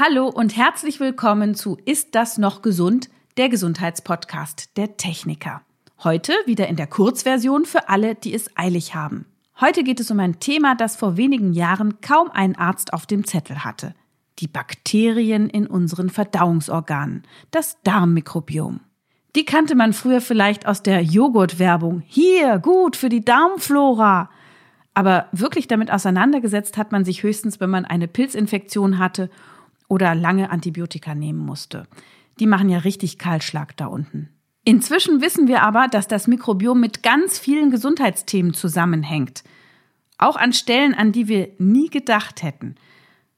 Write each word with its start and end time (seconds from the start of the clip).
Hallo 0.00 0.28
und 0.28 0.56
herzlich 0.56 1.00
willkommen 1.00 1.56
zu 1.56 1.76
Ist 1.84 2.14
das 2.14 2.38
noch 2.38 2.62
gesund? 2.62 3.10
Der 3.36 3.48
Gesundheitspodcast 3.48 4.76
der 4.76 4.96
Techniker. 4.96 5.62
Heute 6.04 6.34
wieder 6.46 6.68
in 6.68 6.76
der 6.76 6.86
Kurzversion 6.86 7.64
für 7.64 7.88
alle, 7.88 8.14
die 8.14 8.32
es 8.32 8.56
eilig 8.56 8.94
haben. 8.94 9.26
Heute 9.60 9.82
geht 9.82 9.98
es 9.98 10.12
um 10.12 10.20
ein 10.20 10.38
Thema, 10.38 10.76
das 10.76 10.94
vor 10.94 11.16
wenigen 11.16 11.52
Jahren 11.52 12.00
kaum 12.00 12.30
ein 12.30 12.54
Arzt 12.54 12.92
auf 12.92 13.06
dem 13.06 13.26
Zettel 13.26 13.64
hatte. 13.64 13.92
Die 14.38 14.46
Bakterien 14.46 15.50
in 15.50 15.66
unseren 15.66 16.10
Verdauungsorganen, 16.10 17.24
das 17.50 17.82
Darmmikrobiom. 17.82 18.78
Die 19.34 19.44
kannte 19.44 19.74
man 19.74 19.92
früher 19.92 20.20
vielleicht 20.20 20.64
aus 20.64 20.84
der 20.84 21.02
Joghurtwerbung. 21.02 22.04
Hier, 22.06 22.60
gut 22.60 22.94
für 22.94 23.08
die 23.08 23.24
Darmflora. 23.24 24.30
Aber 24.94 25.26
wirklich 25.32 25.66
damit 25.66 25.90
auseinandergesetzt 25.90 26.76
hat 26.76 26.92
man 26.92 27.04
sich 27.04 27.24
höchstens, 27.24 27.58
wenn 27.58 27.70
man 27.70 27.84
eine 27.84 28.06
Pilzinfektion 28.06 28.98
hatte 28.98 29.28
oder 29.88 30.14
lange 30.14 30.50
Antibiotika 30.50 31.14
nehmen 31.14 31.38
musste. 31.38 31.86
Die 32.38 32.46
machen 32.46 32.68
ja 32.68 32.78
richtig 32.78 33.18
Kahlschlag 33.18 33.76
da 33.76 33.86
unten. 33.86 34.28
Inzwischen 34.64 35.22
wissen 35.22 35.48
wir 35.48 35.62
aber, 35.62 35.88
dass 35.88 36.08
das 36.08 36.26
Mikrobiom 36.26 36.78
mit 36.78 37.02
ganz 37.02 37.38
vielen 37.38 37.70
Gesundheitsthemen 37.70 38.52
zusammenhängt. 38.54 39.42
Auch 40.18 40.36
an 40.36 40.52
Stellen, 40.52 40.94
an 40.94 41.12
die 41.12 41.26
wir 41.28 41.48
nie 41.58 41.88
gedacht 41.88 42.42
hätten. 42.42 42.74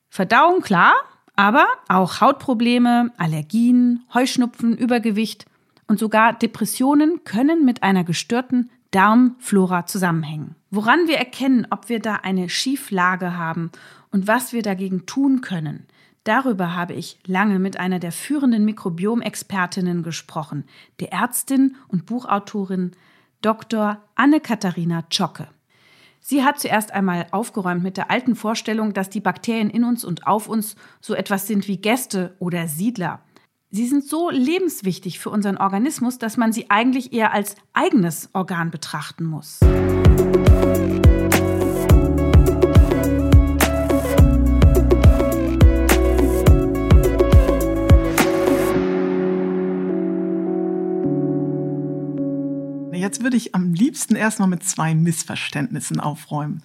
Verdauung 0.09 0.61
klar, 0.61 0.95
aber 1.37 1.67
auch 1.89 2.21
Hautprobleme, 2.21 3.13
Allergien, 3.17 4.03
Heuschnupfen, 4.13 4.77
Übergewicht 4.77 5.47
und 5.87 5.99
sogar 5.99 6.33
Depressionen 6.33 7.23
können 7.25 7.65
mit 7.65 7.83
einer 7.83 8.05
gestörten 8.05 8.71
Darmflora 8.91 9.87
zusammenhängen. 9.87 10.57
Woran 10.71 11.07
wir 11.07 11.17
erkennen, 11.17 11.67
ob 11.71 11.89
wir 11.89 12.01
da 12.01 12.17
eine 12.17 12.49
Schieflage 12.49 13.37
haben 13.37 13.71
und 14.11 14.27
was 14.27 14.53
wir 14.53 14.63
dagegen 14.63 15.07
tun 15.07 15.43
können, 15.43 15.87
Darüber 16.25 16.75
habe 16.77 16.93
ich 16.93 17.19
lange 17.27 17.59
mit 17.59 17.79
einer 17.81 17.99
der 17.99 18.13
führenden 18.13 18.65
Mikrobiomexpertinnen 18.65 20.03
gesprochen, 20.03 20.65
der 21.01 21.13
Ärztin 21.13 21.77
und 21.89 22.05
Buchautorin 22.05 22.93
Dr. 23.41 23.99
Anne-Katharina 24.17 25.05
Zschocke. 25.09 25.49
Sie 26.21 26.45
hat 26.45 26.61
zuerst 26.61 26.93
einmal 26.93 27.27
aufgeräumt 27.31 27.83
mit 27.83 27.97
der 27.97 28.11
alten 28.11 28.37
Vorstellung, 28.37 28.93
dass 28.93 29.09
die 29.09 29.21
Bakterien 29.21 29.71
in 29.71 29.85
uns 29.85 30.05
und 30.05 30.27
auf 30.27 30.47
uns 30.47 30.77
so 31.01 31.15
etwas 31.15 31.47
sind 31.47 31.67
wie 31.67 31.79
Gäste 31.79 32.37
oder 32.39 32.69
Siedler. 32.69 33.21
Sie 33.71 33.87
sind 33.87 34.05
so 34.05 34.29
lebenswichtig 34.29 35.19
für 35.19 35.31
unseren 35.31 35.57
Organismus, 35.57 36.19
dass 36.19 36.37
man 36.37 36.53
sie 36.53 36.69
eigentlich 36.69 37.15
eher 37.15 37.33
als 37.33 37.55
eigenes 37.73 38.29
Organ 38.35 38.71
betrachten 38.71 39.25
muss. 39.25 39.61
Musik 39.63 41.10
Jetzt 53.11 53.25
würde 53.25 53.37
ich 53.37 53.57
am 53.57 53.75
liebsten 53.75 54.15
erstmal 54.15 54.47
mit 54.47 54.63
zwei 54.63 54.95
Missverständnissen 54.95 55.99
aufräumen, 55.99 56.63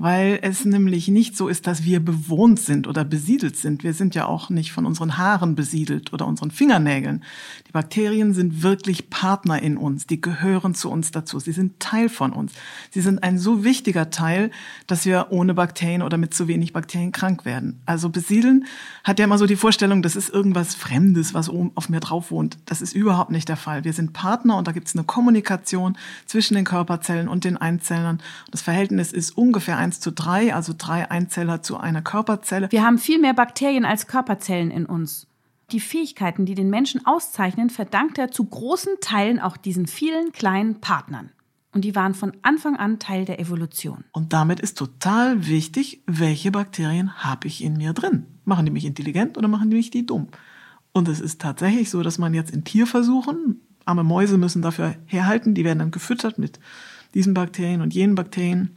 weil 0.00 0.38
es 0.42 0.64
nämlich 0.64 1.08
nicht 1.08 1.36
so 1.36 1.48
ist, 1.48 1.66
dass 1.66 1.82
wir 1.82 1.98
bewohnt 1.98 2.60
sind 2.60 2.86
oder 2.86 3.04
besiedelt 3.04 3.56
sind. 3.56 3.82
Wir 3.82 3.94
sind 3.94 4.14
ja 4.14 4.26
auch 4.26 4.48
nicht 4.48 4.70
von 4.70 4.86
unseren 4.86 5.18
Haaren 5.18 5.56
besiedelt 5.56 6.12
oder 6.12 6.28
unseren 6.28 6.52
Fingernägeln. 6.52 7.24
Die 7.66 7.72
Bakterien 7.72 8.32
sind 8.32 8.62
wirklich 8.62 9.10
Partner 9.10 9.60
in 9.60 9.76
uns, 9.76 10.06
die 10.06 10.20
gehören 10.20 10.76
zu 10.76 10.88
uns 10.88 11.10
dazu. 11.10 11.40
Sie 11.40 11.50
sind 11.50 11.80
Teil 11.80 12.08
von 12.08 12.32
uns. 12.32 12.52
Sie 12.92 13.00
sind 13.00 13.24
ein 13.24 13.36
so 13.36 13.64
wichtiger 13.64 14.10
Teil, 14.10 14.52
dass 14.86 15.04
wir 15.04 15.26
ohne 15.30 15.52
Bakterien 15.52 16.02
oder 16.02 16.16
mit 16.16 16.32
zu 16.32 16.46
wenig 16.46 16.72
Bakterien 16.72 17.10
krank 17.10 17.44
werden. 17.44 17.80
Also 17.86 18.08
besiedeln 18.08 18.66
hat 19.02 19.18
ja 19.18 19.24
immer 19.24 19.38
so 19.38 19.46
die 19.46 19.56
Vorstellung, 19.56 20.02
das 20.02 20.14
ist 20.14 20.30
irgendwas 20.30 20.76
Fremdes, 20.76 21.34
was 21.34 21.48
oben 21.48 21.72
auf 21.74 21.88
mir 21.88 21.98
drauf 21.98 22.30
wohnt. 22.30 22.56
Das 22.66 22.82
ist 22.82 22.94
überhaupt 22.94 23.32
nicht 23.32 23.48
der 23.48 23.56
Fall. 23.56 23.82
Wir 23.82 23.92
sind 23.92 24.12
Partner 24.12 24.58
und 24.58 24.68
da 24.68 24.70
gibt 24.70 24.86
es 24.86 24.94
eine 24.94 25.02
Kommunikation 25.02 25.87
Interaktion 25.88 25.96
zwischen 26.26 26.54
den 26.54 26.64
Körperzellen 26.64 27.28
und 27.28 27.44
den 27.44 27.56
Einzellern. 27.56 28.20
Das 28.50 28.62
Verhältnis 28.62 29.12
ist 29.12 29.36
ungefähr 29.36 29.78
1 29.78 30.00
zu 30.00 30.12
3, 30.12 30.54
also 30.54 30.74
drei 30.76 31.10
Einzeller 31.10 31.62
zu 31.62 31.78
einer 31.78 32.02
Körperzelle. 32.02 32.70
Wir 32.70 32.84
haben 32.84 32.98
viel 32.98 33.18
mehr 33.18 33.34
Bakterien 33.34 33.84
als 33.84 34.06
Körperzellen 34.06 34.70
in 34.70 34.86
uns. 34.86 35.26
Die 35.70 35.80
Fähigkeiten, 35.80 36.46
die 36.46 36.54
den 36.54 36.70
Menschen 36.70 37.04
auszeichnen, 37.04 37.68
verdankt 37.68 38.18
er 38.18 38.30
zu 38.30 38.44
großen 38.44 38.94
Teilen 39.00 39.38
auch 39.38 39.56
diesen 39.56 39.86
vielen 39.86 40.32
kleinen 40.32 40.80
Partnern. 40.80 41.30
Und 41.74 41.84
die 41.84 41.94
waren 41.94 42.14
von 42.14 42.32
Anfang 42.40 42.76
an 42.76 42.98
Teil 42.98 43.26
der 43.26 43.38
Evolution. 43.38 44.04
Und 44.12 44.32
damit 44.32 44.60
ist 44.60 44.78
total 44.78 45.46
wichtig, 45.46 46.02
welche 46.06 46.50
Bakterien 46.50 47.22
habe 47.22 47.46
ich 47.46 47.62
in 47.62 47.76
mir 47.76 47.92
drin. 47.92 48.24
Machen 48.46 48.64
die 48.64 48.72
mich 48.72 48.86
intelligent 48.86 49.36
oder 49.36 49.48
machen 49.48 49.68
die 49.68 49.76
mich 49.76 49.90
die 49.90 50.06
dumm? 50.06 50.28
Und 50.92 51.06
es 51.08 51.20
ist 51.20 51.42
tatsächlich 51.42 51.90
so, 51.90 52.02
dass 52.02 52.16
man 52.16 52.32
jetzt 52.32 52.50
in 52.50 52.64
Tierversuchen 52.64 53.60
arme 53.88 54.04
Mäuse 54.04 54.38
müssen 54.38 54.62
dafür 54.62 54.94
herhalten, 55.06 55.54
die 55.54 55.64
werden 55.64 55.78
dann 55.78 55.90
gefüttert 55.90 56.38
mit 56.38 56.60
diesen 57.14 57.34
Bakterien 57.34 57.80
und 57.80 57.94
jenen 57.94 58.14
Bakterien. 58.14 58.76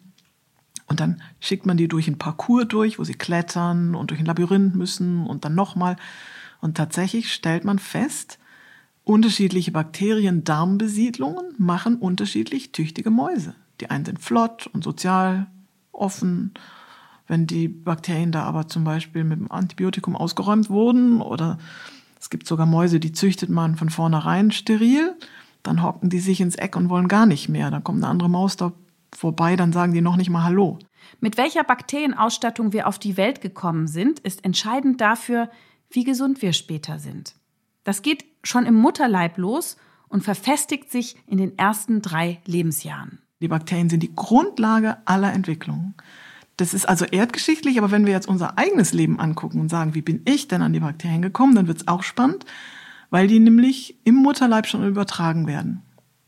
Und 0.88 1.00
dann 1.00 1.22
schickt 1.40 1.66
man 1.66 1.78
die 1.78 1.88
durch 1.88 2.08
ein 2.08 2.18
Parcours 2.18 2.68
durch, 2.68 2.98
wo 2.98 3.04
sie 3.04 3.14
klettern 3.14 3.94
und 3.96 4.10
durch 4.10 4.20
ein 4.20 4.26
Labyrinth 4.26 4.76
müssen 4.76 5.28
und 5.28 5.46
dann 5.46 5.56
nochmal. 5.56 5.98
Und 6.62 6.78
tatsächlich 6.78 7.34
stellt 7.34 7.66
man 7.66 7.80
fest, 7.80 8.40
unterschiedliche 9.04 9.72
Bakterien-Darmbesiedlungen 9.72 11.56
machen 11.58 11.96
unterschiedlich 11.96 12.72
tüchtige 12.72 13.10
Mäuse. 13.10 13.56
Die 13.80 13.90
einen 13.90 14.06
sind 14.06 14.20
flott 14.20 14.68
und 14.68 14.84
sozial, 14.84 15.48
offen. 15.92 16.54
Wenn 17.28 17.48
die 17.48 17.68
Bakterien 17.68 18.32
da 18.32 18.44
aber 18.44 18.68
zum 18.68 18.84
Beispiel 18.84 19.24
mit 19.24 19.40
dem 19.40 19.52
Antibiotikum 19.52 20.16
ausgeräumt 20.16 20.70
wurden 20.70 21.22
oder 21.22 21.58
es 22.22 22.30
gibt 22.30 22.46
sogar 22.46 22.68
Mäuse, 22.68 23.00
die 23.00 23.14
züchtet 23.14 23.50
man 23.50 23.76
von 23.76 23.90
vornherein 23.90 24.52
steril. 24.52 25.18
Dann 25.64 25.82
hocken 25.82 26.10
die 26.12 26.20
sich 26.20 26.40
ins 26.40 26.56
Eck 26.56 26.76
und 26.76 26.88
wollen 26.90 27.08
gar 27.08 27.26
nicht 27.26 27.50
mehr. 27.50 27.72
Dann 27.72 27.84
kommt 27.84 28.04
eine 28.04 28.12
andere 28.12 28.30
Maus 28.30 28.56
da 28.56 28.74
vorbei, 29.14 29.56
dann 29.56 29.74
sagen 29.74 29.94
die 29.94 30.02
noch 30.02 30.18
nicht 30.18 30.30
mal 30.30 30.44
Hallo. 30.44 30.78
Mit 31.20 31.38
welcher 31.38 31.64
Bakterienausstattung 31.64 32.74
wir 32.74 32.88
auf 32.88 33.00
die 33.00 33.18
Welt 33.18 33.42
gekommen 33.42 33.88
sind, 33.88 34.20
ist 34.20 34.46
entscheidend 34.46 35.02
dafür, 35.02 35.50
wie 35.90 36.04
gesund 36.04 36.44
wir 36.44 36.54
später 36.54 37.00
sind. 37.00 37.34
Das 37.84 38.04
geht 38.04 38.24
schon 38.44 38.68
im 38.68 38.76
Mutterleib 38.76 39.40
los 39.40 39.78
und 40.08 40.24
verfestigt 40.24 40.92
sich 40.92 41.16
in 41.26 41.40
den 41.40 41.58
ersten 41.58 42.04
drei 42.04 42.40
Lebensjahren. 42.46 43.20
Die 43.42 43.48
Bakterien 43.48 43.90
sind 43.90 44.04
die 44.04 44.16
Grundlage 44.16 44.98
aller 45.06 45.34
Entwicklungen. 45.34 45.96
Das 46.62 46.76
ist 46.76 46.88
also 46.88 47.06
erdgeschichtlich, 47.06 47.80
aber 47.80 47.90
wenn 47.90 48.06
wir 48.06 48.14
jetzt 48.14 48.28
unser 48.28 48.60
eigenes 48.60 48.94
Leben 48.94 49.20
angucken 49.20 49.60
und 49.60 49.70
sagen, 49.70 49.96
wie 49.96 50.04
bin 50.04 50.22
ich 50.26 50.48
denn 50.48 50.62
an 50.62 50.74
die 50.74 50.80
Bakterien 50.80 51.24
gekommen, 51.24 51.56
dann 51.56 51.66
wird 51.66 51.82
es 51.82 51.88
auch 51.88 52.04
spannend, 52.04 52.46
weil 53.10 53.26
die 53.26 53.40
nämlich 53.40 53.98
im 54.04 54.14
Mutterleib 54.14 54.68
schon 54.68 54.86
übertragen 54.86 55.48
werden. 55.48 55.82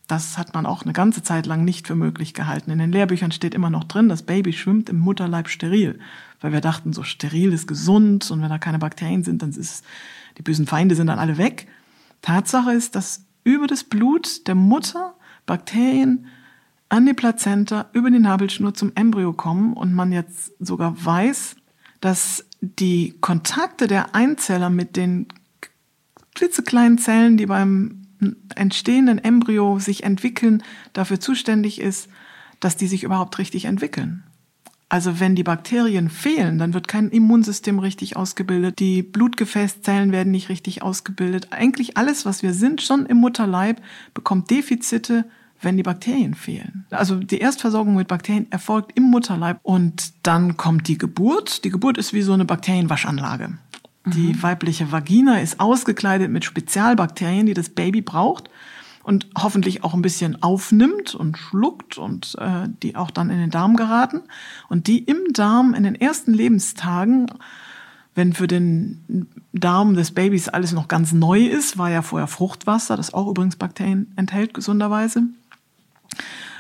Das 0.08 0.40
hat 0.40 0.56
man 0.56 0.66
auch 0.66 0.82
eine 0.82 0.94
ganze 0.94 1.22
Zeit 1.22 1.46
lang 1.46 1.64
nicht 1.64 1.86
für 1.86 1.94
möglich 1.94 2.34
gehalten. 2.34 2.72
In 2.72 2.80
den 2.80 2.92
Lehrbüchern 2.92 3.32
steht 3.32 3.54
immer 3.54 3.70
noch 3.70 3.84
drin, 3.84 4.10
das 4.10 4.24
Baby 4.24 4.54
schwimmt 4.54 4.90
im 4.90 4.98
Mutterleib 4.98 5.50
steril, 5.50 6.00
weil 6.42 6.52
wir 6.52 6.62
dachten, 6.62 6.94
so 6.94 7.04
steril 7.04 7.54
ist 7.54 7.68
gesund 7.68 8.32
und 8.32 8.42
wenn 8.42 8.50
da 8.50 8.58
keine 8.58 8.80
Bakterien 8.80 9.24
sind, 9.24 9.44
dann 9.44 9.52
ist 9.52 9.86
die 10.40 10.42
bösen 10.42 10.66
Feinde 10.66 10.96
sind 10.96 11.08
dann 11.08 11.20
alle 11.20 11.38
weg. 11.38 11.68
Tatsache 12.24 12.74
ist, 12.74 12.96
dass 12.96 13.24
über 13.44 13.68
das 13.68 13.84
Blut 13.84 14.48
der 14.48 14.56
Mutter 14.56 15.14
Bakterien 15.46 16.26
an 16.94 17.08
die 17.08 17.16
Plazenta 17.16 17.90
über 17.94 18.12
die 18.12 18.20
Nabelschnur 18.20 18.76
zum 18.76 18.92
Embryo 18.94 19.34
kommen 19.34 19.74
und 19.74 19.96
man 19.96 20.12
jetzt 20.12 20.52
sogar 20.60 21.04
weiß, 21.04 21.56
dass 22.02 22.46
die 22.62 23.16
Kontakte 23.20 23.88
der 23.88 24.14
Einzeller 24.14 24.70
mit 24.70 24.96
den 24.96 25.26
klitzekleinen 26.36 27.00
Zellen, 27.00 27.36
die 27.36 27.48
beim 27.48 28.06
entstehenden 28.54 29.18
Embryo 29.18 29.80
sich 29.80 30.04
entwickeln, 30.04 30.62
dafür 30.94 31.20
zuständig 31.20 31.82
ist, 31.82 32.10
dass 32.60 32.78
die 32.78 32.86
sich 32.86 33.04
überhaupt 33.04 33.40
richtig 33.40 33.66
entwickeln. 33.66 34.22
Also 34.88 35.20
wenn 35.20 35.34
die 35.34 35.42
Bakterien 35.42 36.12
fehlen, 36.12 36.60
dann 36.60 36.76
wird 36.76 36.88
kein 36.88 37.10
Immunsystem 37.10 37.80
richtig 37.80 38.18
ausgebildet, 38.18 38.78
die 38.78 39.02
Blutgefäßzellen 39.02 40.12
werden 40.12 40.30
nicht 40.30 40.50
richtig 40.50 40.84
ausgebildet. 40.84 41.48
Eigentlich 41.50 41.98
alles, 41.98 42.24
was 42.24 42.44
wir 42.44 42.54
sind, 42.54 42.84
schon 42.84 43.08
im 43.08 43.18
Mutterleib, 43.18 43.82
bekommt 44.14 44.52
Defizite, 44.52 45.26
wenn 45.64 45.78
die 45.78 45.84
Bakterien 45.84 46.34
fehlen. 46.34 46.86
Also 46.90 47.16
die 47.16 47.40
Erstversorgung 47.40 47.96
mit 47.96 48.08
Bakterien 48.08 48.52
erfolgt 48.52 48.92
im 48.96 49.04
Mutterleib 49.04 49.60
und 49.64 50.14
dann 50.24 50.58
kommt 50.58 50.88
die 50.88 50.98
Geburt. 50.98 51.64
Die 51.64 51.70
Geburt 51.70 51.98
ist 51.98 52.14
wie 52.14 52.22
so 52.22 52.34
eine 52.34 52.46
Bakterienwaschanlage. 52.46 53.58
Die 54.06 54.34
mhm. 54.34 54.44
weibliche 54.44 54.92
Vagina 54.92 55.40
ist 55.40 55.60
ausgekleidet 55.60 56.30
mit 56.30 56.44
Spezialbakterien, 56.44 57.46
die 57.46 57.54
das 57.54 57.70
Baby 57.70 58.02
braucht 58.02 58.50
und 59.04 59.28
hoffentlich 59.38 59.84
auch 59.84 59.94
ein 59.94 60.02
bisschen 60.02 60.42
aufnimmt 60.44 61.16
und 61.16 61.38
schluckt 61.38 61.98
und 61.98 62.36
äh, 62.40 62.68
die 62.82 62.96
auch 62.96 63.12
dann 63.12 63.30
in 63.30 63.38
den 63.38 63.50
Darm 63.50 63.76
geraten 63.76 64.22
und 64.70 64.88
die 64.88 65.00
im 65.00 65.34
Darm 65.34 65.74
in 65.74 65.84
den 65.84 65.96
ersten 65.96 66.34
Lebenstagen 66.34 67.28
wenn 68.16 68.34
für 68.34 68.48
den 68.48 69.28
Darm 69.54 69.96
des 69.96 70.12
Babys 70.12 70.48
alles 70.48 70.72
noch 70.72 70.88
ganz 70.88 71.14
neu 71.14 71.46
ist, 71.46 71.78
war 71.78 71.90
ja 71.90 72.02
vorher 72.02 72.28
Fruchtwasser, 72.28 72.96
das 72.96 73.14
auch 73.14 73.28
übrigens 73.28 73.56
Bakterien 73.56 74.12
enthält, 74.16 74.54
gesunderweise. 74.54 75.24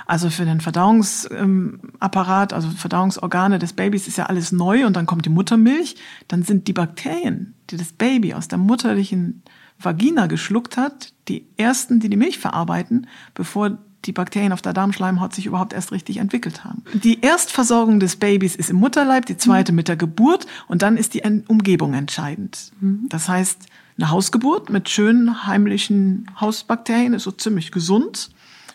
Also 0.06 0.30
für 0.30 0.46
den 0.46 0.60
Verdauungsapparat, 0.62 2.54
also 2.54 2.70
Verdauungsorgane 2.70 3.60
des 3.60 3.74
Babys 3.74 4.08
ist 4.08 4.18
ja 4.18 4.26
alles 4.26 4.52
neu 4.52 4.86
und 4.86 4.96
dann 4.96 5.06
kommt 5.06 5.26
die 5.26 5.30
Muttermilch. 5.30 5.96
Dann 6.28 6.44
sind 6.44 6.68
die 6.68 6.74
Bakterien, 6.74 7.54
die 7.70 7.78
das 7.78 7.94
Baby 7.94 8.34
aus 8.34 8.48
der 8.48 8.58
mutterlichen 8.58 9.44
Vagina 9.80 10.28
geschluckt 10.28 10.78
hat, 10.78 11.14
die 11.28 11.48
ersten, 11.58 12.00
die 12.00 12.10
die 12.10 12.18
Milch 12.18 12.40
verarbeiten, 12.40 13.08
bevor 13.34 13.78
die 14.06 14.12
Bakterien 14.12 14.52
auf 14.52 14.62
der 14.62 14.74
Darmschleimhaut 14.74 15.34
sich 15.34 15.46
überhaupt 15.46 15.72
erst 15.72 15.94
richtig 15.94 16.18
entwickelt 16.18 16.66
haben. 16.66 16.84
Die 16.94 17.22
Erstversorgung 17.22 18.02
des 18.02 18.18
Babys 18.18 18.56
ist 18.56 18.70
im 18.70 18.76
Mutterleib, 18.76 19.26
die 19.26 19.38
zweite 19.38 19.72
mit 19.72 19.88
der 19.88 19.96
Geburt 19.96 20.46
und 20.68 20.82
dann 20.82 20.98
ist 20.98 21.14
die 21.14 21.24
Umgebung 21.48 21.94
entscheidend. 21.94 22.74
Mhm. 22.82 23.08
Das 23.08 23.30
heißt, 23.30 23.66
eine 23.98 24.10
Hausgeburt 24.10 24.70
mit 24.70 24.90
schönen 24.90 25.48
heimlichen 25.48 26.30
Hausbakterien 26.40 27.14
ist 27.14 27.24
so 27.24 27.32
ziemlich 27.32 27.72
gesund 27.72 28.32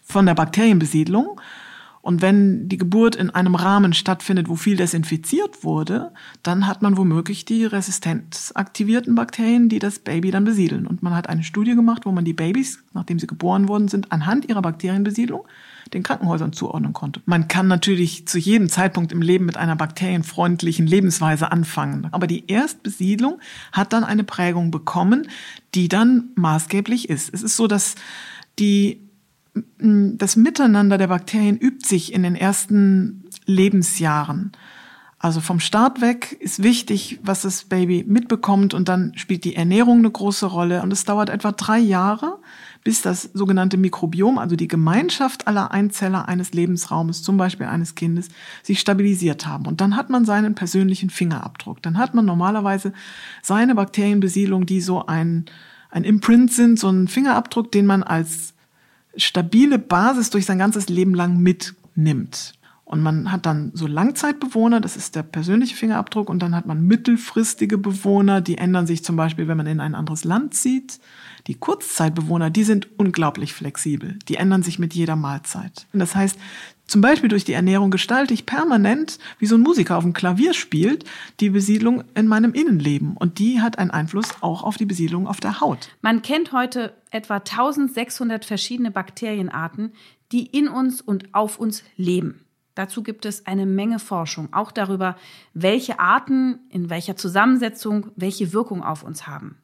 von 0.08 0.26
der 0.26 0.34
Bakterienbesiedlung. 0.34 1.40
Und 2.00 2.22
wenn 2.22 2.68
die 2.68 2.78
Geburt 2.78 3.16
in 3.16 3.28
einem 3.28 3.54
Rahmen 3.54 3.92
stattfindet, 3.92 4.48
wo 4.48 4.54
viel 4.54 4.76
desinfiziert 4.76 5.62
wurde, 5.62 6.12
dann 6.42 6.66
hat 6.66 6.80
man 6.80 6.96
womöglich 6.96 7.44
die 7.44 7.66
resistenzaktivierten 7.66 9.14
Bakterien, 9.14 9.68
die 9.68 9.78
das 9.78 9.98
Baby 9.98 10.30
dann 10.30 10.44
besiedeln. 10.44 10.86
Und 10.86 11.02
man 11.02 11.14
hat 11.14 11.28
eine 11.28 11.42
Studie 11.42 11.74
gemacht, 11.74 12.06
wo 12.06 12.12
man 12.12 12.24
die 12.24 12.32
Babys, 12.32 12.82
nachdem 12.94 13.18
sie 13.18 13.26
geboren 13.26 13.68
worden 13.68 13.88
sind, 13.88 14.10
anhand 14.10 14.48
ihrer 14.48 14.62
Bakterienbesiedlung 14.62 15.42
den 15.92 16.02
Krankenhäusern 16.02 16.52
zuordnen 16.52 16.92
konnte. 16.92 17.20
Man 17.26 17.48
kann 17.48 17.66
natürlich 17.66 18.26
zu 18.26 18.38
jedem 18.38 18.68
Zeitpunkt 18.70 19.12
im 19.12 19.20
Leben 19.20 19.44
mit 19.44 19.56
einer 19.56 19.76
bakterienfreundlichen 19.76 20.86
Lebensweise 20.86 21.50
anfangen. 21.52 22.08
Aber 22.12 22.26
die 22.26 22.46
Erstbesiedlung 22.46 23.40
hat 23.72 23.92
dann 23.92 24.04
eine 24.04 24.24
Prägung 24.24 24.70
bekommen, 24.70 25.28
die 25.74 25.88
dann 25.88 26.30
maßgeblich 26.36 27.10
ist. 27.10 27.34
Es 27.34 27.42
ist 27.42 27.56
so, 27.56 27.66
dass 27.66 27.96
die 28.58 29.07
das 29.78 30.36
Miteinander 30.36 30.98
der 30.98 31.08
Bakterien 31.08 31.58
übt 31.58 31.86
sich 31.86 32.12
in 32.12 32.22
den 32.22 32.34
ersten 32.34 33.24
Lebensjahren. 33.46 34.52
Also 35.20 35.40
vom 35.40 35.58
Start 35.58 36.00
weg 36.00 36.36
ist 36.38 36.62
wichtig, 36.62 37.18
was 37.24 37.42
das 37.42 37.64
Baby 37.64 38.04
mitbekommt 38.06 38.72
und 38.72 38.88
dann 38.88 39.12
spielt 39.16 39.42
die 39.42 39.56
Ernährung 39.56 39.98
eine 39.98 40.10
große 40.10 40.46
Rolle 40.46 40.80
und 40.82 40.92
es 40.92 41.04
dauert 41.04 41.28
etwa 41.28 41.50
drei 41.50 41.80
Jahre, 41.80 42.38
bis 42.84 43.02
das 43.02 43.30
sogenannte 43.34 43.78
Mikrobiom, 43.78 44.38
also 44.38 44.54
die 44.54 44.68
Gemeinschaft 44.68 45.48
aller 45.48 45.72
Einzeller 45.72 46.28
eines 46.28 46.52
Lebensraumes, 46.52 47.24
zum 47.24 47.36
Beispiel 47.36 47.66
eines 47.66 47.96
Kindes, 47.96 48.28
sich 48.62 48.78
stabilisiert 48.78 49.44
haben. 49.44 49.66
Und 49.66 49.80
dann 49.80 49.96
hat 49.96 50.08
man 50.08 50.24
seinen 50.24 50.54
persönlichen 50.54 51.10
Fingerabdruck. 51.10 51.82
Dann 51.82 51.98
hat 51.98 52.14
man 52.14 52.24
normalerweise 52.24 52.92
seine 53.42 53.74
Bakterienbesiedlung, 53.74 54.66
die 54.66 54.80
so 54.80 55.04
ein, 55.06 55.46
ein 55.90 56.04
Imprint 56.04 56.52
sind, 56.52 56.78
so 56.78 56.90
ein 56.90 57.08
Fingerabdruck, 57.08 57.72
den 57.72 57.86
man 57.86 58.04
als 58.04 58.54
stabile 59.18 59.78
Basis 59.78 60.30
durch 60.30 60.46
sein 60.46 60.58
ganzes 60.58 60.88
Leben 60.88 61.14
lang 61.14 61.38
mitnimmt. 61.38 62.54
Und 62.88 63.02
man 63.02 63.30
hat 63.30 63.44
dann 63.44 63.70
so 63.74 63.86
Langzeitbewohner, 63.86 64.80
das 64.80 64.96
ist 64.96 65.14
der 65.14 65.22
persönliche 65.22 65.76
Fingerabdruck, 65.76 66.30
und 66.30 66.38
dann 66.38 66.54
hat 66.54 66.64
man 66.64 66.86
mittelfristige 66.86 67.76
Bewohner, 67.76 68.40
die 68.40 68.56
ändern 68.56 68.86
sich 68.86 69.04
zum 69.04 69.14
Beispiel, 69.14 69.46
wenn 69.46 69.58
man 69.58 69.66
in 69.66 69.80
ein 69.80 69.94
anderes 69.94 70.24
Land 70.24 70.54
zieht. 70.54 70.98
Die 71.48 71.54
Kurzzeitbewohner, 71.54 72.48
die 72.48 72.64
sind 72.64 72.88
unglaublich 72.98 73.52
flexibel. 73.52 74.18
Die 74.28 74.36
ändern 74.36 74.62
sich 74.62 74.78
mit 74.78 74.94
jeder 74.94 75.16
Mahlzeit. 75.16 75.86
Und 75.92 75.98
das 75.98 76.14
heißt, 76.14 76.38
zum 76.88 77.02
Beispiel 77.02 77.28
durch 77.28 77.44
die 77.44 77.52
Ernährung 77.52 77.90
gestalte 77.90 78.32
ich 78.32 78.46
permanent, 78.46 79.18
wie 79.38 79.46
so 79.46 79.56
ein 79.56 79.60
Musiker 79.60 79.98
auf 79.98 80.04
dem 80.04 80.14
Klavier 80.14 80.54
spielt, 80.54 81.04
die 81.38 81.50
Besiedlung 81.50 82.02
in 82.14 82.26
meinem 82.26 82.54
Innenleben. 82.54 83.16
Und 83.16 83.38
die 83.38 83.60
hat 83.60 83.78
einen 83.78 83.90
Einfluss 83.90 84.28
auch 84.40 84.62
auf 84.62 84.78
die 84.78 84.86
Besiedlung 84.86 85.28
auf 85.28 85.38
der 85.38 85.60
Haut. 85.60 85.90
Man 86.00 86.22
kennt 86.22 86.52
heute 86.52 86.94
etwa 87.10 87.36
1600 87.36 88.46
verschiedene 88.46 88.90
Bakterienarten, 88.90 89.92
die 90.32 90.46
in 90.46 90.66
uns 90.66 91.02
und 91.02 91.34
auf 91.34 91.58
uns 91.58 91.84
leben. 91.96 92.44
Dazu 92.74 93.02
gibt 93.02 93.26
es 93.26 93.44
eine 93.46 93.66
Menge 93.66 93.98
Forschung, 93.98 94.48
auch 94.52 94.72
darüber, 94.72 95.16
welche 95.52 95.98
Arten 95.98 96.60
in 96.70 96.88
welcher 96.88 97.16
Zusammensetzung 97.16 98.12
welche 98.16 98.52
Wirkung 98.54 98.82
auf 98.82 99.02
uns 99.02 99.26
haben. 99.26 99.58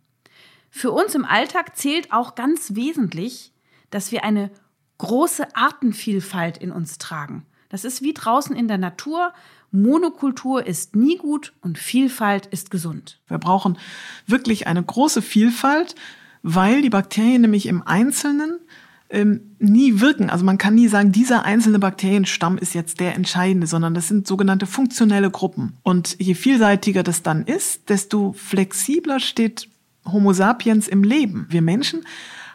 Für 0.69 0.91
uns 0.91 1.15
im 1.15 1.25
Alltag 1.25 1.77
zählt 1.77 2.13
auch 2.13 2.35
ganz 2.35 2.75
wesentlich, 2.75 3.53
dass 3.91 4.11
wir 4.11 4.25
eine 4.25 4.51
große 4.99 5.57
Artenvielfalt 5.57 6.59
in 6.59 6.71
uns 6.71 6.99
tragen. 6.99 7.45
Das 7.69 7.85
ist 7.85 8.03
wie 8.03 8.15
draußen 8.15 8.55
in 8.55 8.69
der 8.69 8.79
Natur. 8.79 9.33
Monokultur 9.73 10.65
ist 10.65 10.95
nie 10.95 11.17
gut 11.17 11.53
und 11.61 11.79
Vielfalt 11.79 12.47
ist 12.47 12.71
gesund. 12.71 13.19
Wir 13.27 13.39
brauchen 13.39 13.77
wirklich 14.27 14.69
eine 14.69 14.83
große 14.83 15.23
Vielfalt, 15.23 15.97
weil 16.43 16.83
die 16.83 16.91
Bakterien 16.91 17.43
nämlich 17.43 17.67
im 17.67 17.83
Einzelnen 17.85 18.61
ähm, 19.11 19.57
nie 19.59 20.01
wirken. 20.01 20.31
Also 20.31 20.45
man 20.45 20.59
kann 20.59 20.75
nie 20.75 20.89
sagen, 20.89 21.11
dieser 21.11 21.45
einzelne 21.45 21.79
Bakterienstamm 21.79 22.59
ist 22.59 22.75
jetzt 22.75 23.01
der 23.01 23.15
entscheidende, 23.15 23.67
sondern 23.67 23.95
das 23.95 24.09
sind 24.09 24.27
sogenannte 24.27 24.67
funktionelle 24.67 25.31
Gruppen. 25.31 25.77
Und 25.83 26.17
je 26.21 26.35
vielseitiger 26.35 27.03
das 27.03 27.23
dann 27.23 27.45
ist, 27.45 27.89
desto 27.89 28.33
flexibler 28.33 29.21
steht 29.21 29.69
Homo 30.05 30.33
sapiens 30.33 30.87
im 30.87 31.03
Leben. 31.03 31.47
Wir 31.49 31.63
Menschen 31.63 32.05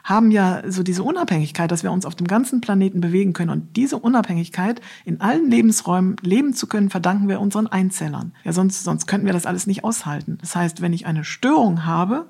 haben 0.04 0.32
ja 0.32 0.62
so 0.68 0.84
diese 0.84 1.04
Unabhängigkeit, 1.04 1.72
dass 1.72 1.84
wir 1.84 1.92
uns 1.92 2.06
auf 2.06 2.16
dem 2.16 2.28
ganzen 2.28 2.62
Planeten 2.62 3.02
bewegen 3.02 3.34
können. 3.34 3.50
Und 3.50 3.76
diese 3.76 3.98
Unabhängigkeit 3.98 4.82
in 5.06 5.22
allen 5.22 5.50
Lebensräumen 5.50 6.16
leben 6.22 6.54
zu 6.54 6.68
können, 6.68 6.90
verdanken 6.90 7.28
wir 7.28 7.40
unseren 7.40 7.68
Einzellern. 7.68 8.34
Ja, 8.44 8.54
sonst, 8.54 8.84
sonst 8.84 9.08
könnten 9.08 9.26
wir 9.26 9.34
das 9.34 9.46
alles 9.46 9.68
nicht 9.68 9.84
aushalten. 9.84 10.38
Das 10.42 10.56
heißt, 10.56 10.82
wenn 10.82 10.94
ich 10.94 11.06
eine 11.06 11.24
Störung 11.24 11.86
habe, 11.86 12.28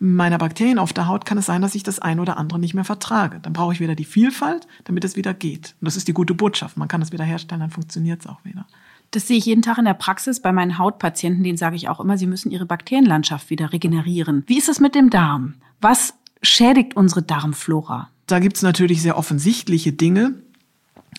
meiner 0.00 0.38
Bakterien 0.38 0.78
auf 0.78 0.92
der 0.92 1.08
Haut 1.08 1.24
kann 1.24 1.38
es 1.38 1.46
sein, 1.46 1.62
dass 1.62 1.74
ich 1.74 1.82
das 1.82 1.98
ein 1.98 2.20
oder 2.20 2.36
andere 2.36 2.58
nicht 2.58 2.74
mehr 2.74 2.84
vertrage. 2.84 3.40
Dann 3.40 3.52
brauche 3.52 3.72
ich 3.72 3.80
wieder 3.80 3.94
die 3.94 4.04
Vielfalt, 4.04 4.66
damit 4.84 5.04
es 5.04 5.16
wieder 5.16 5.34
geht. 5.34 5.74
Und 5.80 5.86
das 5.86 5.96
ist 5.96 6.08
die 6.08 6.12
gute 6.12 6.34
Botschaft. 6.34 6.76
Man 6.76 6.88
kann 6.88 7.02
es 7.02 7.12
wieder 7.12 7.24
herstellen, 7.24 7.60
dann 7.60 7.70
funktioniert 7.70 8.20
es 8.20 8.26
auch 8.26 8.44
wieder. 8.44 8.66
Das 9.10 9.26
sehe 9.26 9.38
ich 9.38 9.46
jeden 9.46 9.62
Tag 9.62 9.78
in 9.78 9.86
der 9.86 9.94
Praxis 9.94 10.40
bei 10.40 10.52
meinen 10.52 10.78
Hautpatienten, 10.78 11.42
denen 11.42 11.56
sage 11.56 11.76
ich 11.76 11.88
auch 11.88 11.98
immer, 11.98 12.18
sie 12.18 12.26
müssen 12.26 12.50
ihre 12.50 12.66
Bakterienlandschaft 12.66 13.48
wieder 13.48 13.72
regenerieren. 13.72 14.44
Wie 14.46 14.58
ist 14.58 14.68
es 14.68 14.80
mit 14.80 14.94
dem 14.94 15.08
Darm? 15.08 15.54
Was 15.80 16.14
schädigt 16.42 16.96
unsere 16.96 17.22
Darmflora? 17.22 18.10
Da 18.26 18.38
gibt 18.38 18.56
es 18.56 18.62
natürlich 18.62 19.02
sehr 19.02 19.16
offensichtliche 19.16 19.92
Dinge. 19.92 20.34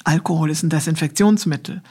Alkohol 0.03 0.49
ist 0.49 0.63
ein 0.63 0.69
Desinfektionsmittel. 0.69 1.81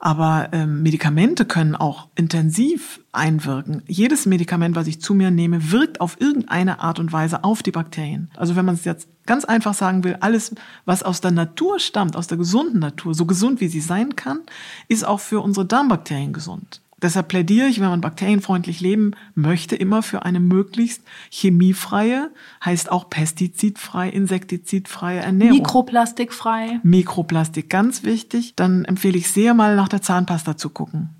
Aber 0.00 0.50
ähm, 0.52 0.82
Medikamente 0.82 1.44
können 1.44 1.74
auch 1.74 2.06
intensiv 2.14 3.00
einwirken. 3.10 3.82
Jedes 3.88 4.26
Medikament, 4.26 4.76
was 4.76 4.86
ich 4.86 5.00
zu 5.00 5.12
mir 5.12 5.32
nehme, 5.32 5.72
wirkt 5.72 6.00
auf 6.00 6.20
irgendeine 6.20 6.78
Art 6.80 7.00
und 7.00 7.12
Weise 7.12 7.42
auf 7.42 7.64
die 7.64 7.72
Bakterien. 7.72 8.30
Also 8.36 8.54
wenn 8.54 8.64
man 8.64 8.76
es 8.76 8.84
jetzt 8.84 9.08
ganz 9.26 9.44
einfach 9.44 9.74
sagen 9.74 10.04
will, 10.04 10.16
alles, 10.20 10.54
was 10.84 11.02
aus 11.02 11.20
der 11.20 11.32
Natur 11.32 11.80
stammt, 11.80 12.14
aus 12.14 12.28
der 12.28 12.38
gesunden 12.38 12.78
Natur, 12.78 13.12
so 13.14 13.26
gesund 13.26 13.60
wie 13.60 13.68
sie 13.68 13.80
sein 13.80 14.14
kann, 14.14 14.40
ist 14.86 15.04
auch 15.04 15.20
für 15.20 15.40
unsere 15.40 15.66
Darmbakterien 15.66 16.32
gesund. 16.32 16.80
Deshalb 17.00 17.28
plädiere 17.28 17.68
ich, 17.68 17.80
wenn 17.80 17.90
man 17.90 18.00
bakterienfreundlich 18.00 18.80
leben 18.80 19.12
möchte, 19.34 19.76
immer 19.76 20.02
für 20.02 20.24
eine 20.24 20.40
möglichst 20.40 21.02
chemiefreie, 21.30 22.30
heißt 22.64 22.90
auch 22.90 23.08
pestizidfrei, 23.08 24.08
insektizidfreie 24.08 25.20
Ernährung. 25.20 25.58
Mikroplastikfrei. 25.58 26.80
Mikroplastik, 26.82 27.70
ganz 27.70 28.02
wichtig. 28.02 28.54
Dann 28.56 28.84
empfehle 28.84 29.16
ich 29.16 29.30
sehr 29.30 29.54
mal 29.54 29.76
nach 29.76 29.88
der 29.88 30.02
Zahnpasta 30.02 30.56
zu 30.56 30.70
gucken 30.70 31.10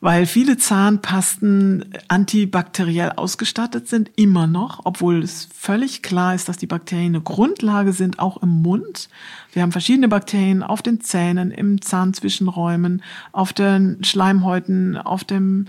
weil 0.00 0.26
viele 0.26 0.56
Zahnpasten 0.56 1.84
antibakteriell 2.06 3.12
ausgestattet 3.12 3.88
sind, 3.88 4.10
immer 4.14 4.46
noch, 4.46 4.80
obwohl 4.84 5.22
es 5.22 5.48
völlig 5.52 6.02
klar 6.02 6.34
ist, 6.34 6.48
dass 6.48 6.56
die 6.56 6.68
Bakterien 6.68 7.14
eine 7.14 7.22
Grundlage 7.22 7.92
sind, 7.92 8.20
auch 8.20 8.40
im 8.42 8.62
Mund. 8.62 9.08
Wir 9.52 9.62
haben 9.62 9.72
verschiedene 9.72 10.08
Bakterien 10.08 10.62
auf 10.62 10.82
den 10.82 11.00
Zähnen, 11.00 11.50
im 11.50 11.82
Zahnzwischenräumen, 11.82 13.02
auf 13.32 13.52
den 13.52 14.04
Schleimhäuten, 14.04 14.96
auf 14.96 15.24
dem 15.24 15.66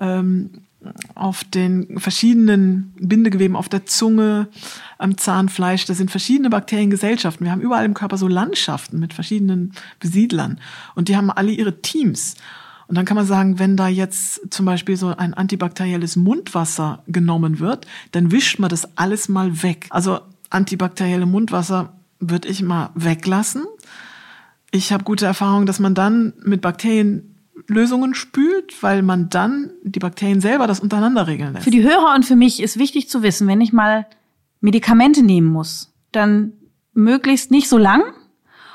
ähm, 0.00 0.50
auf 1.14 1.44
den 1.44 1.98
verschiedenen 1.98 2.92
Bindegeweben, 2.98 3.56
auf 3.56 3.70
der 3.70 3.86
Zunge, 3.86 4.48
am 4.98 5.16
Zahnfleisch. 5.16 5.86
Das 5.86 5.96
sind 5.96 6.10
verschiedene 6.10 6.50
Bakteriengesellschaften. 6.50 7.46
Wir 7.46 7.52
haben 7.52 7.62
überall 7.62 7.86
im 7.86 7.94
Körper 7.94 8.18
so 8.18 8.28
Landschaften 8.28 9.00
mit 9.00 9.14
verschiedenen 9.14 9.72
Besiedlern. 9.98 10.60
Und 10.94 11.08
die 11.08 11.16
haben 11.16 11.30
alle 11.30 11.52
ihre 11.52 11.80
Teams. 11.80 12.36
Und 12.86 12.96
dann 12.96 13.04
kann 13.04 13.16
man 13.16 13.26
sagen, 13.26 13.58
wenn 13.58 13.76
da 13.76 13.88
jetzt 13.88 14.52
zum 14.52 14.66
Beispiel 14.66 14.96
so 14.96 15.08
ein 15.08 15.34
antibakterielles 15.34 16.16
Mundwasser 16.16 17.02
genommen 17.06 17.58
wird, 17.58 17.86
dann 18.12 18.30
wischt 18.30 18.58
man 18.58 18.70
das 18.70 18.96
alles 18.96 19.28
mal 19.28 19.62
weg. 19.62 19.86
Also 19.90 20.20
antibakterielle 20.50 21.26
Mundwasser 21.26 21.94
würde 22.20 22.48
ich 22.48 22.62
mal 22.62 22.90
weglassen. 22.94 23.64
Ich 24.70 24.92
habe 24.92 25.04
gute 25.04 25.26
Erfahrungen, 25.26 25.66
dass 25.66 25.80
man 25.80 25.94
dann 25.94 26.34
mit 26.42 26.60
Bakterienlösungen 26.60 28.14
spült, 28.14 28.82
weil 28.82 29.02
man 29.02 29.30
dann 29.30 29.70
die 29.82 29.98
Bakterien 29.98 30.40
selber 30.40 30.66
das 30.66 30.80
untereinander 30.80 31.26
regeln 31.26 31.52
lässt. 31.52 31.64
Für 31.64 31.70
die 31.70 31.82
Hörer 31.82 32.14
und 32.14 32.24
für 32.24 32.36
mich 32.36 32.62
ist 32.62 32.78
wichtig 32.78 33.08
zu 33.08 33.22
wissen, 33.22 33.46
wenn 33.46 33.60
ich 33.60 33.72
mal 33.72 34.06
Medikamente 34.60 35.22
nehmen 35.22 35.48
muss, 35.48 35.92
dann 36.12 36.52
möglichst 36.92 37.50
nicht 37.50 37.68
so 37.68 37.78
lang, 37.78 38.02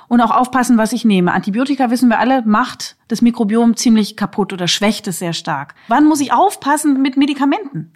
und 0.10 0.20
auch 0.20 0.32
aufpassen, 0.32 0.78
was 0.78 0.92
ich 0.92 1.06
nehme. 1.06 1.32
Antibiotika, 1.32 1.90
wissen 1.90 2.10
wir 2.10 2.20
alle, 2.20 2.42
macht 2.42 2.98
das 3.08 3.22
Mikrobiom 3.22 3.78
ziemlich 3.78 4.18
kaputt 4.18 4.52
oder 4.52 4.68
schwächt 4.68 5.08
es 5.08 5.20
sehr 5.20 5.34
stark. 5.34 5.76
Wann 5.88 6.06
muss 6.06 6.20
ich 6.20 6.34
aufpassen 6.34 7.02
mit 7.02 7.16
Medikamenten? 7.16 7.94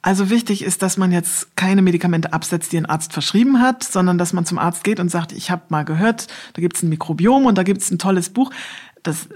Also 0.00 0.30
wichtig 0.30 0.62
ist, 0.62 0.82
dass 0.82 0.96
man 0.96 1.10
jetzt 1.10 1.56
keine 1.56 1.82
Medikamente 1.82 2.32
absetzt, 2.32 2.72
die 2.72 2.76
ein 2.76 2.86
Arzt 2.86 3.12
verschrieben 3.12 3.60
hat, 3.60 3.82
sondern 3.82 4.16
dass 4.16 4.32
man 4.32 4.46
zum 4.46 4.58
Arzt 4.58 4.84
geht 4.84 5.00
und 5.00 5.10
sagt, 5.10 5.32
ich 5.32 5.50
habe 5.50 5.62
mal 5.70 5.84
gehört, 5.84 6.28
da 6.52 6.62
gibt 6.62 6.76
es 6.76 6.82
ein 6.82 6.88
Mikrobiom 6.88 7.46
und 7.46 7.58
da 7.58 7.64
gibt 7.64 7.82
es 7.82 7.90
ein 7.90 7.98
tolles 7.98 8.30
Buch. 8.30 8.52
Das 9.02 9.28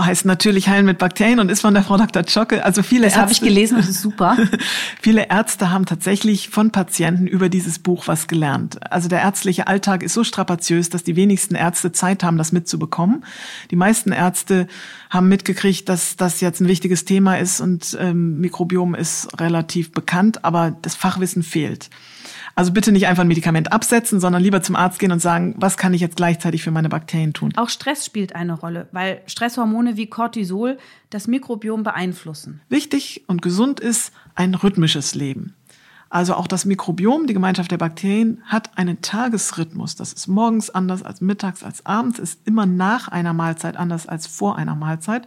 heißt 0.00 0.26
natürlich 0.26 0.68
Heilen 0.68 0.84
mit 0.84 0.98
Bakterien 0.98 1.40
und 1.40 1.50
ist 1.50 1.62
von 1.62 1.74
der 1.74 1.82
Frau 1.82 1.96
Dr. 1.96 2.24
Zschocke. 2.26 2.64
Also 2.64 2.82
viele 2.82 3.06
das 3.06 3.16
habe 3.16 3.32
ich 3.32 3.40
gelesen, 3.40 3.78
das 3.78 3.88
ist 3.88 4.02
super. 4.02 4.36
viele 5.00 5.28
Ärzte 5.30 5.70
haben 5.70 5.86
tatsächlich 5.86 6.50
von 6.50 6.70
Patienten 6.70 7.26
über 7.26 7.48
dieses 7.48 7.78
Buch 7.78 8.06
was 8.06 8.26
gelernt. 8.26 8.78
Also 8.92 9.08
der 9.08 9.20
ärztliche 9.20 9.66
Alltag 9.66 10.02
ist 10.02 10.14
so 10.14 10.24
strapaziös, 10.24 10.90
dass 10.90 11.04
die 11.04 11.16
wenigsten 11.16 11.54
Ärzte 11.54 11.92
Zeit 11.92 12.22
haben, 12.22 12.36
das 12.36 12.52
mitzubekommen. 12.52 13.24
Die 13.70 13.76
meisten 13.76 14.12
Ärzte 14.12 14.66
haben 15.08 15.28
mitgekriegt, 15.28 15.88
dass 15.88 16.16
das 16.16 16.40
jetzt 16.40 16.60
ein 16.60 16.68
wichtiges 16.68 17.04
Thema 17.04 17.38
ist 17.38 17.60
und 17.60 17.96
ähm, 17.98 18.40
Mikrobiom 18.40 18.94
ist 18.94 19.40
relativ 19.40 19.92
bekannt, 19.92 20.44
aber 20.44 20.76
das 20.82 20.94
Fachwissen 20.94 21.42
fehlt. 21.42 21.88
Also 22.56 22.72
bitte 22.72 22.92
nicht 22.92 23.06
einfach 23.06 23.22
ein 23.22 23.28
Medikament 23.28 23.72
absetzen, 23.72 24.20
sondern 24.20 24.42
lieber 24.42 24.62
zum 24.62 24.76
Arzt 24.76 24.98
gehen 24.98 25.12
und 25.12 25.20
sagen, 25.20 25.54
was 25.58 25.76
kann 25.76 25.92
ich 25.92 26.00
jetzt 26.00 26.16
gleichzeitig 26.16 26.62
für 26.62 26.70
meine 26.70 26.88
Bakterien 26.88 27.32
tun. 27.32 27.52
Auch 27.56 27.68
Stress 27.68 28.06
spielt 28.06 28.34
eine 28.34 28.52
Rolle, 28.52 28.88
weil 28.92 29.22
Stresshormone 29.26 29.96
wie 29.96 30.06
Cortisol 30.06 30.78
das 31.10 31.26
Mikrobiom 31.26 31.82
beeinflussen. 31.82 32.60
Wichtig 32.68 33.24
und 33.26 33.42
gesund 33.42 33.80
ist 33.80 34.12
ein 34.34 34.54
rhythmisches 34.54 35.14
Leben. 35.14 35.54
Also 36.14 36.34
auch 36.34 36.46
das 36.46 36.64
Mikrobiom, 36.64 37.26
die 37.26 37.34
Gemeinschaft 37.34 37.72
der 37.72 37.78
Bakterien, 37.78 38.40
hat 38.44 38.78
einen 38.78 39.02
Tagesrhythmus. 39.02 39.96
Das 39.96 40.12
ist 40.12 40.28
morgens 40.28 40.70
anders 40.70 41.02
als 41.02 41.20
mittags, 41.20 41.64
als 41.64 41.84
abends, 41.86 42.20
ist 42.20 42.38
immer 42.44 42.66
nach 42.66 43.08
einer 43.08 43.32
Mahlzeit 43.32 43.76
anders 43.76 44.06
als 44.06 44.28
vor 44.28 44.56
einer 44.56 44.76
Mahlzeit. 44.76 45.26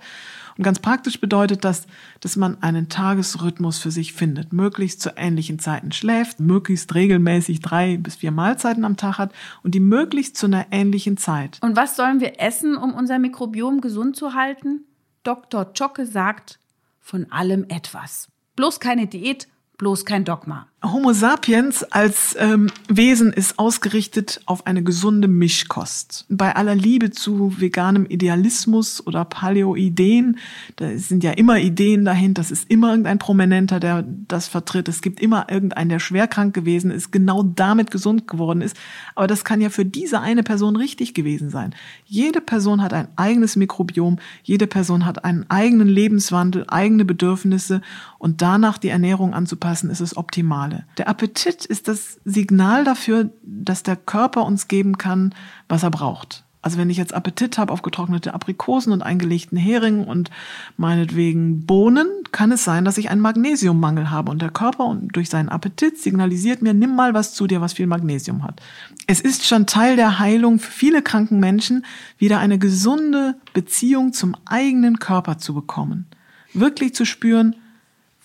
Und 0.58 0.64
ganz 0.64 0.80
praktisch 0.80 1.20
bedeutet 1.20 1.64
das, 1.64 1.88
dass 2.20 2.36
man 2.36 2.62
einen 2.62 2.90
Tagesrhythmus 2.90 3.80
für 3.80 3.92
sich 3.92 4.14
findet, 4.14 4.54
möglichst 4.54 5.02
zu 5.02 5.12
ähnlichen 5.16 5.60
Zeiten 5.60 5.92
schläft, 5.92 6.40
möglichst 6.40 6.94
regelmäßig 6.96 7.62
drei 7.62 7.98
bis 7.98 8.16
vier 8.16 8.32
Mahlzeiten 8.32 8.86
am 8.86 8.98
Tag 8.98 9.18
hat 9.18 9.34
und 9.64 9.76
die 9.76 9.80
möglichst 9.80 10.38
zu 10.38 10.48
einer 10.48 10.68
ähnlichen 10.72 11.18
Zeit. 11.18 11.60
Und 11.62 11.76
was 11.76 11.96
sollen 11.96 12.20
wir 12.20 12.40
essen, 12.40 12.76
um 12.76 12.94
unser 12.94 13.20
Mikrobiom 13.20 13.82
gesund 13.82 14.16
zu 14.16 14.34
halten? 14.34 14.86
Dr. 15.24 15.74
Zschocke 15.74 16.06
sagt, 16.06 16.60
von 17.00 17.32
allem 17.32 17.66
etwas. 17.70 18.28
Bloß 18.56 18.80
keine 18.80 19.08
Diät, 19.08 19.48
bloß 19.78 20.06
kein 20.06 20.26
Dogma. 20.26 20.68
Homo 20.84 21.12
sapiens 21.12 21.84
als 21.84 22.36
ähm, 22.40 22.70
Wesen 22.88 23.34
ist 23.34 23.58
ausgerichtet 23.58 24.42
auf 24.46 24.68
eine 24.68 24.84
gesunde 24.84 25.28
Mischkost. 25.28 26.26
Bei 26.30 26.56
aller 26.56 26.76
Liebe 26.76 27.10
zu 27.10 27.60
veganem 27.60 28.06
Idealismus 28.06 29.06
oder 29.06 29.26
Paleoideen, 29.26 30.38
da 30.76 30.96
sind 30.96 31.24
ja 31.24 31.32
immer 31.32 31.58
Ideen 31.58 32.06
dahinter, 32.06 32.42
das 32.42 32.52
ist 32.52 32.70
immer 32.70 32.92
irgendein 32.92 33.18
Prominenter, 33.18 33.80
der 33.80 34.06
das 34.28 34.48
vertritt. 34.48 34.88
Es 34.88 35.02
gibt 35.02 35.20
immer 35.20 35.48
irgendeinen, 35.50 35.90
der 35.90 35.98
schwer 35.98 36.28
krank 36.28 36.54
gewesen 36.54 36.92
ist, 36.92 37.12
genau 37.12 37.42
damit 37.42 37.90
gesund 37.90 38.28
geworden 38.28 38.62
ist. 38.62 38.78
Aber 39.16 39.26
das 39.26 39.44
kann 39.44 39.62
ja 39.62 39.70
für 39.70 39.84
diese 39.84 40.22
eine 40.22 40.44
Person 40.44 40.76
richtig 40.76 41.16
gewesen 41.16 41.50
sein. 41.50 41.74
Jede 42.06 42.40
Person 42.40 42.84
hat 42.84 42.94
ein 42.94 43.08
eigenes 43.16 43.56
Mikrobiom, 43.56 44.20
jede 44.44 44.68
Person 44.68 45.08
hat 45.08 45.26
einen 45.26 45.50
eigenen 45.50 45.88
Lebenswandel, 45.88 46.66
eigene 46.68 47.04
Bedürfnisse 47.04 47.82
und 48.20 48.44
danach 48.44 48.78
die 48.78 48.90
Ernährung 48.90 49.34
anzupassen, 49.34 49.90
ist 49.90 50.02
es 50.02 50.16
optimal. 50.16 50.67
Signale. 50.68 50.86
Der 50.98 51.08
Appetit 51.08 51.66
ist 51.66 51.88
das 51.88 52.20
Signal 52.26 52.84
dafür, 52.84 53.30
dass 53.44 53.84
der 53.84 53.96
Körper 53.96 54.46
uns 54.46 54.68
geben 54.68 54.98
kann, 54.98 55.34
was 55.68 55.84
er 55.84 55.92
braucht. 55.92 56.44
Also 56.62 56.78
wenn 56.78 56.90
ich 56.90 56.98
jetzt 56.98 57.14
Appetit 57.14 57.58
habe 57.58 57.72
auf 57.72 57.82
getrocknete 57.82 58.34
Aprikosen 58.34 58.92
und 58.92 59.02
eingelegten 59.02 59.58
Hering 59.58 60.04
und 60.04 60.32
meinetwegen 60.76 61.66
Bohnen, 61.66 62.08
kann 62.34 62.52
es 62.52 62.66
sein, 62.66 62.84
dass 62.84 62.98
ich 62.98 63.10
einen 63.10 63.22
Magnesiummangel 63.22 64.10
habe 64.10 64.32
und 64.32 64.42
der 64.42 64.50
Körper 64.50 64.98
durch 65.14 65.30
seinen 65.30 65.48
Appetit 65.48 65.98
signalisiert 65.98 66.62
mir, 66.62 66.74
nimm 66.74 66.94
mal 66.94 67.14
was 67.14 67.34
zu 67.34 67.48
dir, 67.48 67.62
was 67.62 67.74
viel 67.74 67.88
Magnesium 67.88 68.44
hat. 68.44 68.62
Es 69.06 69.22
ist 69.22 69.46
schon 69.46 69.66
Teil 69.66 69.96
der 69.96 70.20
Heilung 70.20 70.60
für 70.60 70.72
viele 70.72 71.02
kranken 71.02 71.40
Menschen, 71.40 71.86
wieder 72.18 72.40
eine 72.40 72.58
gesunde 72.58 73.36
Beziehung 73.54 74.12
zum 74.12 74.36
eigenen 74.46 75.00
Körper 75.00 75.38
zu 75.38 75.54
bekommen. 75.54 76.08
Wirklich 76.54 76.94
zu 76.94 77.06
spüren, 77.06 77.56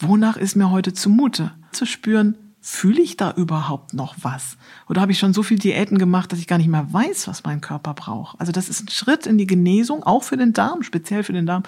wonach 0.01 0.37
ist 0.37 0.57
mir 0.57 0.71
heute 0.71 0.93
zumute? 0.93 1.53
Zu 1.73 1.87
spüren, 1.87 2.37
fühle 2.61 3.03
ich 3.03 3.17
da 3.17 3.33
überhaupt 3.33 3.93
noch 3.93 4.15
was? 4.23 4.57
Oder 4.89 5.01
habe 5.01 5.13
ich 5.13 5.19
schon 5.19 5.35
so 5.35 5.43
viel 5.43 5.59
Diäten 5.59 5.99
gemacht, 5.99 6.31
dass 6.31 6.39
ich 6.39 6.47
gar 6.47 6.59
nicht 6.59 6.69
mehr 6.69 6.93
weiß, 6.93 7.27
was 7.27 7.43
mein 7.43 7.61
Körper 7.61 7.93
braucht? 7.93 8.41
Also 8.41 8.53
das 8.53 8.69
ist 8.69 8.85
ein 8.85 8.89
Schritt 8.89 9.27
in 9.27 9.37
die 9.37 9.49
Genesung, 9.49 10.05
auch 10.05 10.23
für 10.23 10.37
den 10.37 10.53
Darm, 10.53 10.83
speziell 10.85 11.25
für 11.25 11.33
den 11.33 11.47
Darm, 11.47 11.65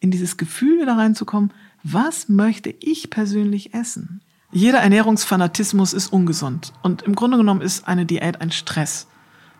in 0.00 0.10
dieses 0.10 0.36
Gefühl 0.36 0.80
wieder 0.80 0.96
reinzukommen, 0.96 1.52
was 1.84 2.28
möchte 2.28 2.74
ich 2.80 3.10
persönlich 3.10 3.74
essen? 3.74 4.20
Jeder 4.50 4.78
Ernährungsfanatismus 4.78 5.92
ist 5.92 6.12
ungesund. 6.12 6.72
Und 6.82 7.02
im 7.02 7.14
Grunde 7.14 7.36
genommen 7.36 7.60
ist 7.60 7.86
eine 7.86 8.06
Diät 8.06 8.40
ein 8.40 8.50
Stress. 8.50 9.06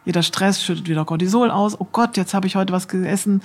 Jeder 0.04 0.22
Stress 0.22 0.62
schüttet 0.62 0.88
wieder 0.88 1.04
Cortisol 1.04 1.50
aus. 1.50 1.80
Oh 1.80 1.86
Gott, 1.90 2.16
jetzt 2.16 2.34
habe 2.34 2.46
ich 2.46 2.56
heute 2.56 2.72
was 2.72 2.88
gegessen, 2.88 3.42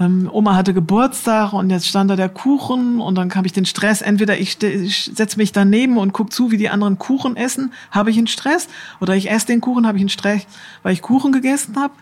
ähm, 0.00 0.28
Oma 0.32 0.54
hatte 0.56 0.74
Geburtstag 0.74 1.52
und 1.52 1.70
jetzt 1.70 1.86
stand 1.86 2.10
da 2.10 2.16
der 2.16 2.28
Kuchen 2.28 3.00
und 3.00 3.14
dann 3.14 3.34
habe 3.34 3.46
ich 3.46 3.52
den 3.52 3.66
Stress. 3.66 4.02
Entweder 4.02 4.38
ich, 4.38 4.62
ich 4.62 5.10
setze 5.14 5.36
mich 5.38 5.52
daneben 5.52 5.98
und 5.98 6.12
guck 6.12 6.32
zu, 6.32 6.50
wie 6.50 6.56
die 6.56 6.68
anderen 6.68 6.98
Kuchen 6.98 7.36
essen, 7.36 7.72
habe 7.90 8.10
ich 8.10 8.18
einen 8.18 8.26
Stress, 8.26 8.68
oder 9.00 9.14
ich 9.14 9.30
esse 9.30 9.46
den 9.46 9.60
Kuchen, 9.60 9.86
habe 9.86 9.98
ich 9.98 10.02
einen 10.02 10.08
Stress, 10.08 10.46
weil 10.82 10.92
ich 10.92 11.02
Kuchen 11.02 11.32
gegessen 11.32 11.76
habe. 11.76 11.94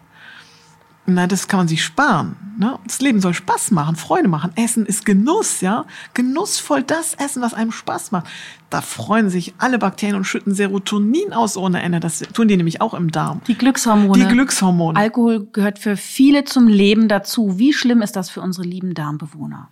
Nein, 1.14 1.28
das 1.28 1.48
kann 1.48 1.60
man 1.60 1.68
sich 1.68 1.84
sparen. 1.84 2.36
Ne? 2.58 2.78
Das 2.86 3.00
Leben 3.00 3.20
soll 3.20 3.34
Spaß 3.34 3.70
machen, 3.70 3.96
Freude 3.96 4.28
machen. 4.28 4.52
Essen 4.56 4.86
ist 4.86 5.06
Genuss, 5.06 5.60
ja. 5.60 5.84
Genussvoll 6.14 6.82
das 6.82 7.14
Essen, 7.14 7.42
was 7.42 7.54
einem 7.54 7.72
Spaß 7.72 8.12
macht. 8.12 8.26
Da 8.70 8.80
freuen 8.80 9.30
sich 9.30 9.54
alle 9.58 9.78
Bakterien 9.78 10.16
und 10.16 10.24
schütten 10.24 10.54
Serotonin 10.54 11.32
aus 11.32 11.56
ohne 11.56 11.82
Ende. 11.82 12.00
Das 12.00 12.20
tun 12.20 12.48
die 12.48 12.56
nämlich 12.56 12.80
auch 12.80 12.94
im 12.94 13.10
Darm. 13.10 13.40
Die 13.46 13.56
Glückshormone. 13.56 14.18
Die 14.18 14.32
Glückshormone. 14.32 14.98
Alkohol 14.98 15.46
gehört 15.52 15.78
für 15.78 15.96
viele 15.96 16.44
zum 16.44 16.68
Leben 16.68 17.08
dazu. 17.08 17.58
Wie 17.58 17.72
schlimm 17.72 18.02
ist 18.02 18.16
das 18.16 18.30
für 18.30 18.40
unsere 18.40 18.66
lieben 18.66 18.94
Darmbewohner? 18.94 19.68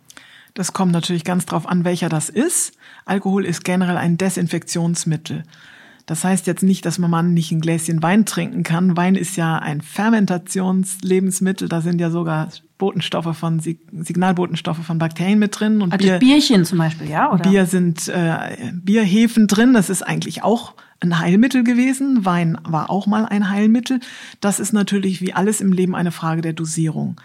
Das 0.55 0.73
kommt 0.73 0.93
natürlich 0.93 1.25
ganz 1.25 1.47
drauf 1.47 1.67
an, 1.67 1.85
welcher 1.85 2.09
das 2.09 2.29
ist. 2.29 2.75
Alkohol 3.05 3.47
ist 3.47 3.65
generell 3.65 3.97
ein 3.97 4.19
Desinfektionsmittel. 4.19 5.45
Das 6.11 6.25
heißt 6.25 6.49
jetzt 6.49 6.65
nicht, 6.65 6.85
dass 6.87 6.99
man 6.99 7.35
nicht 7.35 7.53
ein 7.53 7.61
Gläschen 7.61 8.03
Wein 8.03 8.27
trinken 8.27 8.65
kann. 8.65 8.97
Wein 8.97 9.15
ist 9.15 9.37
ja 9.37 9.61
ein 9.61 9.81
Fermentationslebensmittel. 9.81 11.69
Da 11.69 11.83
sind 11.83 12.01
ja 12.01 12.11
sogar 12.11 12.49
Botenstoffe 12.79 13.37
von 13.39 13.61
Signalbotenstoffe 13.61 14.85
von 14.85 14.99
Bakterien 14.99 15.39
mit 15.39 15.61
drin 15.61 15.81
und 15.81 15.93
also 15.93 16.05
Bier, 16.05 16.19
Bierchen 16.19 16.65
zum 16.65 16.79
Beispiel, 16.79 17.09
ja? 17.09 17.33
Oder? 17.33 17.49
Bier 17.49 17.65
sind 17.65 18.09
äh, 18.09 18.73
Bierhefen 18.73 19.47
drin. 19.47 19.73
Das 19.73 19.89
ist 19.89 20.03
eigentlich 20.03 20.43
auch 20.43 20.75
ein 20.99 21.21
Heilmittel 21.21 21.63
gewesen. 21.63 22.25
Wein 22.25 22.59
war 22.65 22.91
auch 22.91 23.07
mal 23.07 23.25
ein 23.25 23.49
Heilmittel. 23.49 24.01
Das 24.41 24.59
ist 24.59 24.73
natürlich 24.73 25.21
wie 25.21 25.33
alles 25.33 25.61
im 25.61 25.73
Leben 25.73 25.95
eine 25.95 26.11
Frage 26.11 26.43
der 26.43 26.55
Dosierung. 26.55 27.21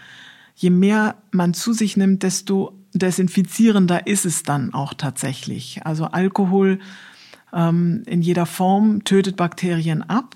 Je 0.54 0.70
mehr 0.70 1.16
man 1.32 1.56
zu 1.56 1.74
sich 1.74 1.98
nimmt, 1.98 2.22
desto 2.22 2.78
desinfizierender 2.94 4.06
ist 4.06 4.28
es 4.28 4.44
dann 4.44 4.76
auch 4.76 4.94
tatsächlich. 4.94 5.80
Also 5.86 6.06
Alkohol 6.06 6.78
ähm, 7.56 8.04
in 8.06 8.22
jeder 8.22 8.46
Form, 8.46 9.04
tötet 9.04 9.38
Bakterien 9.38 10.04
ab. 10.04 10.36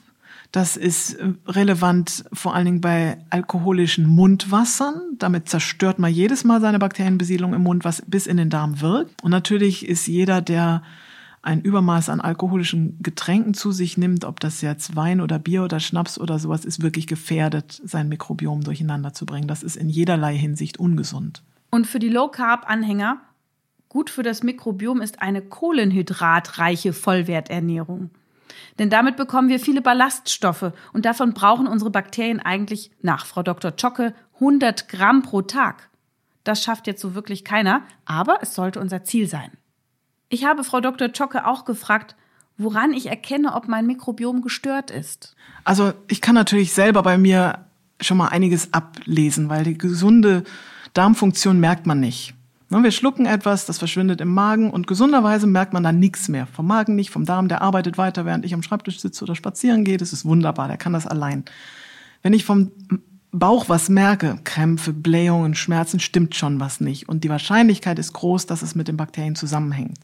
Das 0.51 0.77
ist 0.77 1.13
äh, 1.15 1.33
relevant 1.45 2.25
vor 2.33 2.55
allen 2.55 2.65
Dingen 2.65 2.81
bei 2.81 3.19
alkoholischen 3.29 4.07
Mundwassern. 4.07 4.99
Damit 5.19 5.49
zerstört 5.49 5.99
man 5.99 6.11
jedes 6.11 6.43
Mal 6.43 6.61
seine 6.61 6.79
Bakterienbesiedlung 6.79 7.53
im 7.53 7.63
Mund, 7.63 7.85
was 7.85 8.01
bis 8.07 8.25
in 8.25 8.37
den 8.37 8.49
Darm 8.49 8.81
wirkt. 8.81 9.23
Und 9.23 9.31
natürlich 9.31 9.87
ist 9.87 10.07
jeder, 10.07 10.41
der 10.41 10.81
ein 11.41 11.61
Übermaß 11.61 12.09
an 12.09 12.19
alkoholischen 12.19 12.97
Getränken 13.01 13.53
zu 13.53 13.71
sich 13.71 13.97
nimmt, 13.97 14.25
ob 14.25 14.39
das 14.39 14.61
jetzt 14.61 14.95
Wein 14.95 15.21
oder 15.21 15.39
Bier 15.39 15.63
oder 15.63 15.79
Schnaps 15.79 16.19
oder 16.19 16.37
sowas 16.37 16.65
ist, 16.65 16.81
wirklich 16.81 17.07
gefährdet, 17.07 17.81
sein 17.83 18.09
Mikrobiom 18.09 18.61
durcheinander 18.63 19.13
zu 19.13 19.25
bringen. 19.25 19.47
Das 19.47 19.63
ist 19.63 19.77
in 19.77 19.89
jederlei 19.89 20.35
Hinsicht 20.35 20.79
ungesund. 20.79 21.43
Und 21.69 21.87
für 21.87 21.99
die 21.99 22.09
Low-Carb-Anhänger 22.09 23.21
Gut 23.89 24.11
für 24.11 24.21
das 24.21 24.43
Mikrobiom 24.43 25.01
ist 25.01 25.21
eine 25.21 25.41
kohlenhydratreiche 25.41 26.93
Vollwerternährung. 26.93 28.11
Denn 28.77 28.91
damit 28.91 29.17
bekommen 29.17 29.49
wir 29.49 29.59
viele 29.59 29.81
Ballaststoffe 29.81 30.71
und 30.93 31.05
davon 31.05 31.33
brauchen 31.33 31.67
unsere 31.67 31.89
Bakterien 31.89 32.39
eigentlich 32.39 32.91
nach 33.01 33.25
Frau 33.25 33.41
Dr. 33.41 33.75
Zschocke 33.75 34.13
100 34.35 34.89
Gramm 34.89 35.23
pro 35.23 35.41
Tag. 35.41 35.89
Das 36.43 36.63
schafft 36.63 36.87
jetzt 36.87 37.01
so 37.01 37.15
wirklich 37.15 37.43
keiner, 37.43 37.81
aber 38.05 38.39
es 38.41 38.53
sollte 38.53 38.79
unser 38.79 39.03
Ziel 39.03 39.27
sein. 39.27 39.51
Ich 40.29 40.45
habe 40.45 40.63
Frau 40.63 40.81
Dr. 40.81 41.11
Zschocke 41.11 41.47
auch 41.47 41.65
gefragt, 41.65 42.15
woran 42.57 42.93
ich 42.93 43.07
erkenne, 43.07 43.55
ob 43.55 43.67
mein 43.67 43.87
Mikrobiom 43.87 44.43
gestört 44.43 44.91
ist. 44.91 45.35
Also 45.63 45.93
ich 46.07 46.21
kann 46.21 46.35
natürlich 46.35 46.73
selber 46.73 47.01
bei 47.01 47.17
mir 47.17 47.65
schon 47.99 48.17
mal 48.17 48.27
einiges 48.27 48.71
ablesen, 48.71 49.49
weil 49.49 49.63
die 49.63 49.77
gesunde 49.77 50.43
Darmfunktion 50.93 51.59
merkt 51.59 51.87
man 51.87 51.99
nicht. 51.99 52.35
Wir 52.69 52.91
schlucken 52.91 53.25
etwas, 53.25 53.65
das 53.65 53.79
verschwindet 53.79 54.21
im 54.21 54.31
Magen 54.31 54.69
und 54.69 54.85
gesunderweise 54.85 55.47
merkt 55.47 55.73
man 55.73 55.83
dann 55.83 55.97
nichts 55.97 56.29
mehr. 56.29 56.45
Vom 56.45 56.67
Magen 56.67 56.95
nicht, 56.95 57.09
vom 57.09 57.25
Darm, 57.25 57.47
der 57.47 57.63
arbeitet 57.63 57.97
weiter, 57.97 58.25
während 58.25 58.45
ich 58.45 58.53
am 58.53 58.61
Schreibtisch 58.61 58.99
sitze 58.99 59.23
oder 59.23 59.35
spazieren 59.35 59.83
gehe. 59.83 59.97
Das 59.97 60.13
ist 60.13 60.23
wunderbar, 60.23 60.67
der 60.67 60.77
kann 60.77 60.93
das 60.93 61.07
allein. 61.07 61.45
Wenn 62.21 62.33
ich 62.33 62.45
vom 62.45 62.71
Bauch 63.31 63.69
was 63.69 63.89
merke, 63.89 64.39
Krämpfe, 64.43 64.93
Blähungen, 64.93 65.55
Schmerzen, 65.55 65.99
stimmt 65.99 66.35
schon 66.35 66.59
was 66.59 66.79
nicht. 66.79 67.09
Und 67.09 67.23
die 67.23 67.29
Wahrscheinlichkeit 67.29 67.97
ist 67.97 68.13
groß, 68.13 68.45
dass 68.45 68.61
es 68.61 68.75
mit 68.75 68.87
den 68.87 68.97
Bakterien 68.97 69.35
zusammenhängt. 69.35 69.97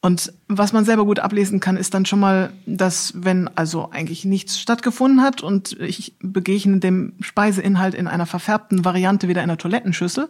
Und 0.00 0.32
was 0.46 0.72
man 0.72 0.84
selber 0.84 1.04
gut 1.04 1.18
ablesen 1.18 1.60
kann, 1.60 1.76
ist 1.76 1.92
dann 1.92 2.06
schon 2.06 2.20
mal, 2.20 2.52
dass 2.66 3.12
wenn 3.16 3.48
also 3.56 3.90
eigentlich 3.90 4.24
nichts 4.24 4.60
stattgefunden 4.60 5.22
hat 5.22 5.42
und 5.42 5.72
ich 5.80 6.14
begegne 6.20 6.78
dem 6.78 7.14
Speiseinhalt 7.20 7.94
in 7.94 8.06
einer 8.06 8.26
verfärbten 8.26 8.84
Variante 8.84 9.28
wieder 9.28 9.42
in 9.42 9.48
der 9.48 9.58
Toilettenschüssel, 9.58 10.28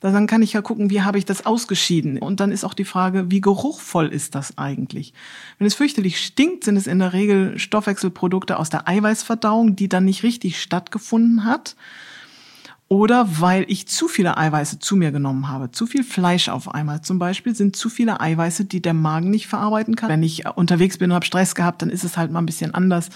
dann 0.00 0.26
kann 0.26 0.42
ich 0.42 0.52
ja 0.52 0.62
gucken, 0.62 0.90
wie 0.90 1.02
habe 1.02 1.18
ich 1.18 1.24
das 1.24 1.44
ausgeschieden. 1.44 2.18
Und 2.18 2.40
dann 2.40 2.52
ist 2.52 2.64
auch 2.64 2.74
die 2.74 2.84
Frage, 2.84 3.30
wie 3.30 3.40
geruchvoll 3.40 4.06
ist 4.08 4.34
das 4.34 4.56
eigentlich? 4.56 5.12
Wenn 5.58 5.66
es 5.66 5.74
fürchterlich 5.74 6.20
stinkt, 6.20 6.64
sind 6.64 6.76
es 6.76 6.86
in 6.86 7.00
der 7.00 7.12
Regel 7.12 7.58
Stoffwechselprodukte 7.58 8.58
aus 8.58 8.70
der 8.70 8.88
Eiweißverdauung, 8.88 9.74
die 9.74 9.88
dann 9.88 10.04
nicht 10.04 10.22
richtig 10.22 10.60
stattgefunden 10.62 11.44
hat 11.44 11.74
oder 12.88 13.40
weil 13.40 13.66
ich 13.68 13.86
zu 13.86 14.08
viele 14.08 14.38
Eiweiße 14.38 14.78
zu 14.78 14.96
mir 14.96 15.12
genommen 15.12 15.48
habe. 15.48 15.70
Zu 15.70 15.86
viel 15.86 16.02
Fleisch 16.02 16.48
auf 16.48 16.74
einmal 16.74 17.02
zum 17.02 17.18
Beispiel 17.18 17.54
sind 17.54 17.76
zu 17.76 17.90
viele 17.90 18.20
Eiweiße, 18.20 18.64
die 18.64 18.80
der 18.80 18.94
Magen 18.94 19.28
nicht 19.30 19.46
verarbeiten 19.46 19.94
kann. 19.94 20.08
Wenn 20.08 20.22
ich 20.22 20.46
unterwegs 20.48 20.96
bin 20.96 21.10
und 21.10 21.14
habe 21.14 21.26
Stress 21.26 21.54
gehabt, 21.54 21.82
dann 21.82 21.90
ist 21.90 22.04
es 22.04 22.16
halt 22.16 22.30
mal 22.30 22.40
ein 22.40 22.46
bisschen 22.46 22.72
anders. 22.72 23.10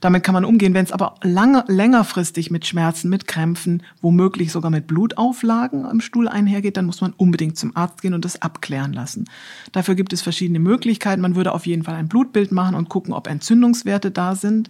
Damit 0.00 0.22
kann 0.22 0.34
man 0.34 0.44
umgehen. 0.44 0.74
Wenn 0.74 0.84
es 0.84 0.92
aber 0.92 1.14
lange, 1.22 1.64
längerfristig 1.68 2.50
mit 2.50 2.66
Schmerzen, 2.66 3.08
mit 3.08 3.26
Krämpfen, 3.26 3.82
womöglich 4.02 4.52
sogar 4.52 4.70
mit 4.70 4.86
Blutauflagen 4.86 5.88
im 5.90 6.02
Stuhl 6.02 6.28
einhergeht, 6.28 6.76
dann 6.76 6.84
muss 6.84 7.00
man 7.00 7.14
unbedingt 7.16 7.56
zum 7.56 7.74
Arzt 7.74 8.02
gehen 8.02 8.12
und 8.12 8.24
das 8.24 8.42
abklären 8.42 8.92
lassen. 8.92 9.24
Dafür 9.72 9.94
gibt 9.94 10.12
es 10.12 10.20
verschiedene 10.20 10.58
Möglichkeiten. 10.58 11.22
Man 11.22 11.36
würde 11.36 11.52
auf 11.52 11.66
jeden 11.66 11.84
Fall 11.84 11.94
ein 11.94 12.08
Blutbild 12.08 12.52
machen 12.52 12.74
und 12.74 12.90
gucken, 12.90 13.14
ob 13.14 13.26
Entzündungswerte 13.26 14.10
da 14.10 14.34
sind. 14.34 14.68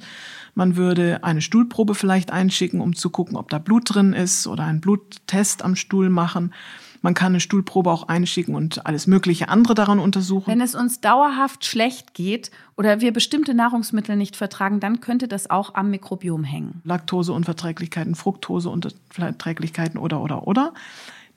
Man 0.56 0.76
würde 0.76 1.22
eine 1.22 1.42
Stuhlprobe 1.42 1.94
vielleicht 1.94 2.30
einschicken, 2.32 2.80
um 2.80 2.96
zu 2.96 3.10
gucken, 3.10 3.36
ob 3.36 3.50
da 3.50 3.58
Blut 3.58 3.94
drin 3.94 4.14
ist 4.14 4.46
oder 4.46 4.64
einen 4.64 4.80
Bluttest 4.80 5.62
am 5.62 5.76
Stuhl 5.76 6.08
machen. 6.08 6.54
Man 7.02 7.12
kann 7.12 7.32
eine 7.32 7.40
Stuhlprobe 7.40 7.90
auch 7.90 8.08
einschicken 8.08 8.54
und 8.54 8.86
alles 8.86 9.06
mögliche 9.06 9.50
andere 9.50 9.75
daran 9.75 9.98
untersuchen. 9.98 10.46
Wenn 10.46 10.62
es 10.62 10.75
uns 10.75 11.02
dauerhaft 11.02 11.66
schlecht 11.66 12.14
geht 12.14 12.50
oder 12.75 13.02
wir 13.02 13.12
bestimmte 13.12 13.52
Nahrungsmittel 13.52 14.16
nicht 14.16 14.34
vertragen, 14.34 14.80
dann 14.80 15.00
könnte 15.00 15.28
das 15.28 15.50
auch 15.50 15.75
am 15.75 15.90
Mikrobiom 15.90 16.42
hängen. 16.42 16.80
Laktoseunverträglichkeiten, 16.84 18.14
Fructoseunverträglichkeiten 18.14 20.00
oder 20.00 20.22
oder 20.22 20.48
oder. 20.48 20.72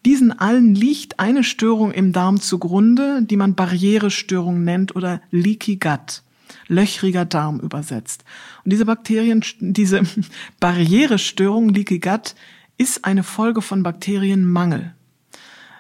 Diesen 0.06 0.32
allen 0.40 0.76
liegt 0.76 1.20
eine 1.20 1.44
Störung 1.44 1.92
im 1.92 2.14
Darm 2.14 2.40
zugrunde, 2.40 3.22
die 3.24 3.36
man 3.36 3.56
Barrierestörung 3.56 4.64
nennt 4.64 4.96
oder 4.96 5.20
Leaky 5.30 5.76
Gut 5.76 6.24
löchriger 6.70 7.26
Darm 7.26 7.60
übersetzt. 7.60 8.24
Und 8.64 8.72
diese 8.72 8.86
Bakterien, 8.86 9.44
diese 9.60 10.04
Barrierestörung, 10.62 11.70
Leaky 11.70 12.00
Gut, 12.00 12.36
ist 12.78 13.04
eine 13.04 13.24
Folge 13.24 13.62
von 13.62 13.84
Bakterienmangel. 13.84 14.94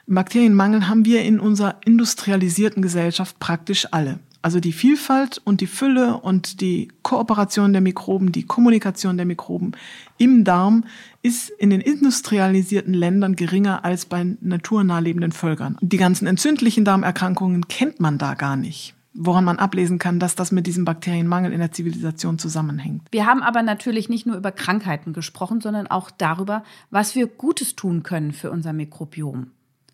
Bakterienmangel 0.05 0.87
haben 0.87 1.05
wir 1.05 1.21
in 1.21 1.39
unserer 1.39 1.77
industrialisierten 1.85 2.81
Gesellschaft 2.81 3.39
praktisch 3.39 3.87
alle. 3.91 4.19
Also 4.41 4.59
die 4.59 4.71
Vielfalt 4.71 5.39
und 5.43 5.61
die 5.61 5.67
Fülle 5.67 6.17
und 6.17 6.61
die 6.61 6.87
Kooperation 7.03 7.73
der 7.73 7.81
Mikroben, 7.81 8.31
die 8.31 8.43
Kommunikation 8.43 9.17
der 9.17 9.25
Mikroben 9.25 9.73
im 10.17 10.45
Darm 10.45 10.85
ist 11.21 11.49
in 11.49 11.69
den 11.69 11.81
industrialisierten 11.81 12.93
Ländern 12.93 13.35
geringer 13.35 13.83
als 13.83 14.05
bei 14.05 14.25
naturnah 14.39 14.99
lebenden 14.99 15.33
Völkern. 15.33 15.77
Die 15.81 15.97
ganzen 15.97 16.25
entzündlichen 16.25 16.85
Darmerkrankungen 16.85 17.67
kennt 17.67 17.99
man 17.99 18.17
da 18.17 18.33
gar 18.33 18.55
nicht 18.55 18.95
woran 19.13 19.43
man 19.43 19.57
ablesen 19.57 19.99
kann, 19.99 20.19
dass 20.19 20.35
das 20.35 20.51
mit 20.51 20.67
diesem 20.67 20.85
Bakterienmangel 20.85 21.51
in 21.51 21.59
der 21.59 21.71
Zivilisation 21.71 22.37
zusammenhängt. 22.39 23.01
Wir 23.11 23.25
haben 23.25 23.41
aber 23.41 23.63
natürlich 23.63 24.09
nicht 24.09 24.25
nur 24.25 24.37
über 24.37 24.51
Krankheiten 24.51 25.13
gesprochen, 25.13 25.61
sondern 25.61 25.87
auch 25.87 26.11
darüber, 26.11 26.63
was 26.91 27.15
wir 27.15 27.27
Gutes 27.27 27.75
tun 27.75 28.03
können 28.03 28.31
für 28.31 28.51
unser 28.51 28.73
Mikrobiom. 28.73 29.47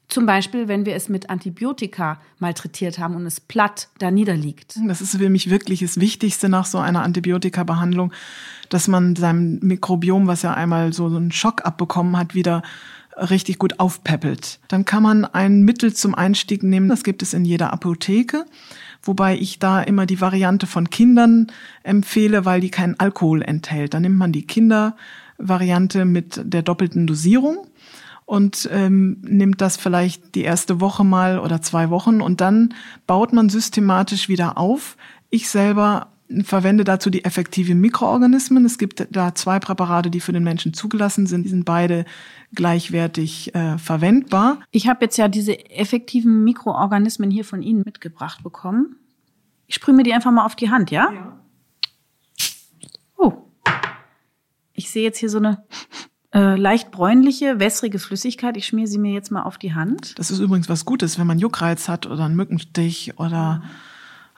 Zum 0.07 0.27
Beispiel, 0.27 0.67
wenn 0.67 0.85
wir 0.85 0.95
es 0.95 1.09
mit 1.09 1.29
Antibiotika 1.29 2.19
malträtiert 2.37 2.99
haben 2.99 3.15
und 3.15 3.25
es 3.25 3.39
platt 3.39 3.89
da 3.97 4.11
niederliegt. 4.11 4.77
Das 4.87 5.01
ist 5.01 5.17
für 5.17 5.29
mich 5.29 5.49
wirklich 5.49 5.79
das 5.79 5.99
Wichtigste 5.99 6.47
nach 6.47 6.65
so 6.65 6.77
einer 6.77 7.01
Antibiotika-Behandlung, 7.01 8.13
dass 8.69 8.87
man 8.87 9.15
seinem 9.15 9.59
Mikrobiom, 9.63 10.27
was 10.27 10.43
ja 10.43 10.53
einmal 10.53 10.93
so 10.93 11.07
einen 11.07 11.31
Schock 11.31 11.65
abbekommen 11.65 12.17
hat, 12.17 12.35
wieder 12.35 12.61
richtig 13.17 13.57
gut 13.57 13.79
aufpeppelt. 13.79 14.59
Dann 14.67 14.85
kann 14.85 15.01
man 15.01 15.25
ein 15.25 15.63
Mittel 15.63 15.93
zum 15.93 16.13
Einstieg 16.13 16.63
nehmen, 16.63 16.89
das 16.89 17.03
gibt 17.03 17.23
es 17.23 17.33
in 17.33 17.45
jeder 17.45 17.73
Apotheke 17.73 18.45
wobei 19.05 19.37
ich 19.37 19.59
da 19.59 19.81
immer 19.81 20.05
die 20.05 20.19
Variante 20.19 20.67
von 20.67 20.89
Kindern 20.89 21.47
empfehle, 21.83 22.43
weil 22.43 22.59
die 22.59 22.71
keinen 22.71 22.99
Alkohol 22.99 23.41
enthält. 23.41 23.93
Dann 23.93 24.01
nimmt 24.01 24.17
man 24.17 24.31
die 24.31 24.45
Kindervariante 24.45 26.05
mit 26.05 26.41
der 26.43 26.63
doppelten 26.63 27.07
Dosierung 27.07 27.67
und 28.25 28.67
ähm, 28.71 29.17
nimmt 29.21 29.61
das 29.61 29.77
vielleicht 29.77 30.35
die 30.35 30.43
erste 30.43 30.81
Woche 30.81 31.03
mal 31.03 31.39
oder 31.39 31.61
zwei 31.61 31.89
Wochen 31.89 32.21
und 32.21 32.41
dann 32.41 32.73
baut 33.07 33.33
man 33.33 33.49
systematisch 33.49 34.27
wieder 34.27 34.57
auf. 34.57 34.97
Ich 35.29 35.49
selber 35.49 36.07
verwende 36.43 36.83
dazu 36.83 37.09
die 37.09 37.23
effektiven 37.23 37.79
Mikroorganismen. 37.79 38.65
Es 38.65 38.77
gibt 38.77 39.07
da 39.11 39.35
zwei 39.35 39.59
Präparate, 39.59 40.09
die 40.09 40.19
für 40.19 40.33
den 40.33 40.43
Menschen 40.43 40.73
zugelassen 40.73 41.27
sind. 41.27 41.43
Die 41.43 41.49
sind 41.49 41.65
beide 41.65 42.05
gleichwertig 42.53 43.53
äh, 43.53 43.77
verwendbar. 43.77 44.59
Ich 44.71 44.87
habe 44.87 45.05
jetzt 45.05 45.17
ja 45.17 45.27
diese 45.27 45.69
effektiven 45.69 46.43
Mikroorganismen 46.43 47.29
hier 47.29 47.45
von 47.45 47.61
Ihnen 47.61 47.83
mitgebracht 47.85 48.43
bekommen. 48.43 48.97
Ich 49.67 49.75
sprühe 49.75 49.95
mir 49.95 50.03
die 50.03 50.13
einfach 50.13 50.31
mal 50.31 50.45
auf 50.45 50.55
die 50.55 50.69
Hand, 50.69 50.91
ja? 50.91 51.11
Ja. 51.11 51.39
Oh. 53.17 53.33
Ich 54.73 54.89
sehe 54.89 55.03
jetzt 55.03 55.19
hier 55.19 55.29
so 55.29 55.37
eine 55.37 55.63
äh, 56.33 56.55
leicht 56.55 56.91
bräunliche, 56.91 57.59
wässrige 57.59 57.99
Flüssigkeit. 57.99 58.57
Ich 58.57 58.67
schmier 58.67 58.87
sie 58.87 58.97
mir 58.97 59.13
jetzt 59.13 59.31
mal 59.31 59.43
auf 59.43 59.57
die 59.57 59.73
Hand. 59.73 60.17
Das 60.17 60.31
ist 60.31 60.39
übrigens 60.39 60.69
was 60.69 60.85
Gutes, 60.85 61.19
wenn 61.19 61.27
man 61.27 61.39
Juckreiz 61.39 61.87
hat 61.87 62.07
oder 62.07 62.25
einen 62.25 62.35
Mückenstich 62.35 63.13
oder 63.17 63.61
mhm 63.63 63.69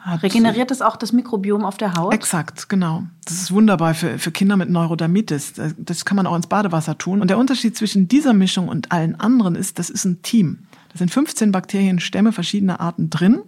hat 0.07 0.23
Regeneriert 0.23 0.71
es 0.71 0.81
auch 0.81 0.95
das 0.95 1.11
Mikrobiom 1.11 1.65
auf 1.65 1.77
der 1.77 1.93
Haut? 1.95 2.13
Exakt, 2.13 2.69
genau. 2.69 3.03
Das 3.25 3.35
ist 3.41 3.51
wunderbar 3.51 3.93
für, 3.93 4.17
für 4.19 4.31
Kinder 4.31 4.55
mit 4.55 4.69
Neurodermitis. 4.69 5.53
Das 5.77 6.05
kann 6.05 6.15
man 6.15 6.25
auch 6.25 6.35
ins 6.35 6.47
Badewasser 6.47 6.97
tun. 6.97 7.21
Und 7.21 7.29
der 7.29 7.37
Unterschied 7.37 7.75
zwischen 7.75 8.07
dieser 8.07 8.33
Mischung 8.33 8.69
und 8.69 8.91
allen 8.91 9.19
anderen 9.19 9.55
ist, 9.55 9.79
das 9.79 9.89
ist 9.89 10.05
ein 10.05 10.21
Team. 10.21 10.59
Da 10.93 10.99
sind 10.99 11.11
15 11.11 11.51
Bakterienstämme 11.51 12.31
verschiedener 12.31 12.79
Arten 12.79 13.09
drin, 13.09 13.41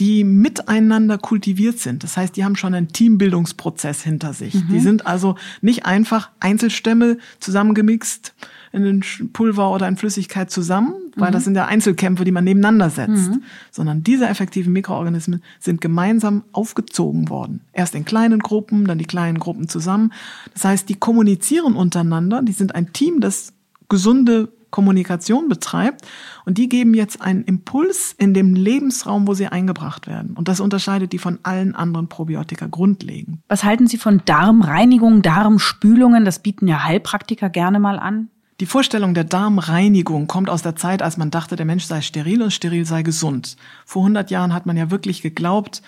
die 0.00 0.24
miteinander 0.24 1.16
kultiviert 1.16 1.78
sind. 1.78 2.02
Das 2.02 2.16
heißt, 2.16 2.36
die 2.36 2.44
haben 2.44 2.56
schon 2.56 2.74
einen 2.74 2.88
Teambildungsprozess 2.88 4.02
hinter 4.02 4.32
sich. 4.32 4.54
Mhm. 4.54 4.68
Die 4.70 4.80
sind 4.80 5.06
also 5.06 5.36
nicht 5.60 5.86
einfach 5.86 6.30
Einzelstämme 6.40 7.18
zusammengemixt 7.38 8.34
in 8.72 8.84
ein 8.84 9.30
Pulver 9.32 9.72
oder 9.72 9.88
in 9.88 9.96
Flüssigkeit 9.96 10.50
zusammen, 10.50 10.94
weil 11.16 11.30
mhm. 11.30 11.32
das 11.32 11.44
sind 11.44 11.56
ja 11.56 11.66
Einzelkämpfe, 11.66 12.24
die 12.24 12.32
man 12.32 12.44
nebeneinander 12.44 12.90
setzt, 12.90 13.30
mhm. 13.30 13.42
sondern 13.70 14.02
diese 14.02 14.26
effektiven 14.28 14.72
Mikroorganismen 14.72 15.42
sind 15.58 15.80
gemeinsam 15.80 16.44
aufgezogen 16.52 17.28
worden. 17.28 17.60
Erst 17.72 17.94
in 17.94 18.04
kleinen 18.04 18.40
Gruppen, 18.40 18.86
dann 18.86 18.98
die 18.98 19.04
kleinen 19.04 19.38
Gruppen 19.38 19.68
zusammen. 19.68 20.12
Das 20.52 20.64
heißt, 20.64 20.88
die 20.88 20.96
kommunizieren 20.96 21.74
untereinander, 21.74 22.42
die 22.42 22.52
sind 22.52 22.74
ein 22.74 22.92
Team, 22.92 23.20
das 23.20 23.52
gesunde 23.88 24.48
Kommunikation 24.70 25.48
betreibt 25.48 26.06
und 26.44 26.58
die 26.58 26.68
geben 26.68 26.94
jetzt 26.94 27.22
einen 27.22 27.44
Impuls 27.44 28.14
in 28.18 28.34
dem 28.34 28.54
Lebensraum, 28.54 29.26
wo 29.26 29.34
sie 29.34 29.46
eingebracht 29.46 30.06
werden. 30.06 30.34
Und 30.36 30.48
das 30.48 30.60
unterscheidet 30.60 31.12
die 31.12 31.18
von 31.18 31.38
allen 31.42 31.74
anderen 31.74 32.08
Probiotika 32.08 32.66
grundlegend. 32.66 33.38
Was 33.48 33.64
halten 33.64 33.86
Sie 33.86 33.98
von 33.98 34.22
Darmreinigung, 34.24 35.22
Darmspülungen? 35.22 36.24
Das 36.24 36.40
bieten 36.40 36.66
ja 36.68 36.84
Heilpraktiker 36.84 37.48
gerne 37.48 37.80
mal 37.80 37.98
an. 37.98 38.28
Die 38.60 38.66
Vorstellung 38.66 39.14
der 39.14 39.22
Darmreinigung 39.22 40.26
kommt 40.26 40.50
aus 40.50 40.62
der 40.62 40.74
Zeit, 40.74 41.00
als 41.00 41.16
man 41.16 41.30
dachte, 41.30 41.54
der 41.54 41.64
Mensch 41.64 41.84
sei 41.84 42.00
steril 42.00 42.42
und 42.42 42.50
steril 42.50 42.84
sei 42.84 43.02
gesund. 43.04 43.56
Vor 43.86 44.02
100 44.02 44.32
Jahren 44.32 44.52
hat 44.52 44.66
man 44.66 44.76
ja 44.76 44.90
wirklich 44.90 45.22
geglaubt, 45.22 45.80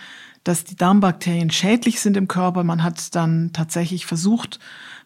dass 0.45 0.63
die 0.63 0.77
Darmbakterien 0.77 1.51
schädlich 1.51 2.01
sind 2.01 2.17
im 2.17 2.29
Körper. 2.29 2.63
Man 2.63 2.85
hat 2.85 3.17
dann 3.17 3.51
tatsächlich 3.53 4.07
versucht, 4.07 4.61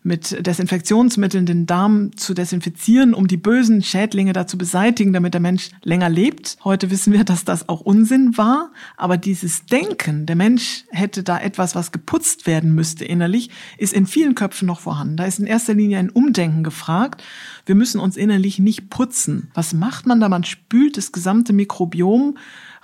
mit 0.05 0.47
Desinfektionsmitteln 0.47 1.47
den 1.47 1.65
Darm 1.65 2.15
zu 2.15 2.35
desinfizieren, 2.35 3.15
um 3.15 3.27
die 3.27 3.39
bösen 3.39 3.83
Schädlinge 3.83 4.35
da 4.35 4.47
zu 4.47 4.59
beseitigen, 4.59 5.15
damit 5.15 5.33
der 5.33 5.41
Mensch 5.41 5.71
länger 5.83 6.11
lebt. 6.11 6.59
Heute 6.63 6.91
wissen 6.91 7.15
wir, 7.15 7.25
dass 7.25 7.47
das 7.47 7.71
auch 7.71 7.81
Unsinn 7.81 8.37
war. 8.37 8.71
Aber 8.99 9.17
dieses 9.17 9.65
Denken, 9.65 10.27
der 10.27 10.37
Mensch 10.37 10.85
hätte 10.91 11.23
da 11.23 11.41
etwas, 11.41 11.75
was 11.75 11.91
geputzt 11.91 12.47
werden 12.47 12.75
müsste 12.75 13.07
innerlich, 13.07 13.49
ist 13.79 13.95
in 13.95 14.07
vielen 14.07 14.35
Köpfen 14.35 14.67
noch 14.67 14.81
vorhanden. 14.81 15.17
Da 15.17 15.25
ist 15.25 15.39
in 15.39 15.47
erster 15.47 15.73
Linie 15.73 15.99
ein 15.99 16.11
Umdenken 16.11 16.65
gefragt. 16.65 17.23
Wir 17.65 17.75
müssen 17.75 17.99
uns 17.99 18.19
innerlich 18.19 18.59
nicht 18.59 18.91
putzen. 18.91 19.51
Was 19.55 19.73
macht 19.73 20.07
man 20.07 20.21
da? 20.21 20.29
Man 20.29 20.45
spült 20.45 20.99
das 20.99 21.13
gesamte 21.13 21.55
Mikrobiom 21.55 22.37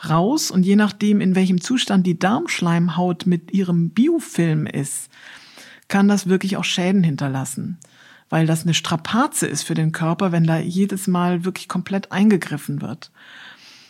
raus 0.08 0.50
und 0.50 0.64
je 0.64 0.76
nachdem, 0.76 1.20
in 1.20 1.34
welchem 1.34 1.60
Zustand 1.60 2.06
die 2.06 2.18
Darmschleimhaut 2.18 3.26
mit 3.26 3.52
ihrem 3.52 3.90
Biofilm 3.90 4.66
ist, 4.66 5.10
kann 5.90 6.08
das 6.08 6.26
wirklich 6.26 6.56
auch 6.56 6.64
Schäden 6.64 7.02
hinterlassen, 7.02 7.78
weil 8.30 8.46
das 8.46 8.62
eine 8.62 8.72
Strapaze 8.72 9.46
ist 9.46 9.64
für 9.64 9.74
den 9.74 9.92
Körper, 9.92 10.32
wenn 10.32 10.44
da 10.44 10.58
jedes 10.58 11.06
Mal 11.06 11.44
wirklich 11.44 11.68
komplett 11.68 12.10
eingegriffen 12.12 12.80
wird. 12.80 13.10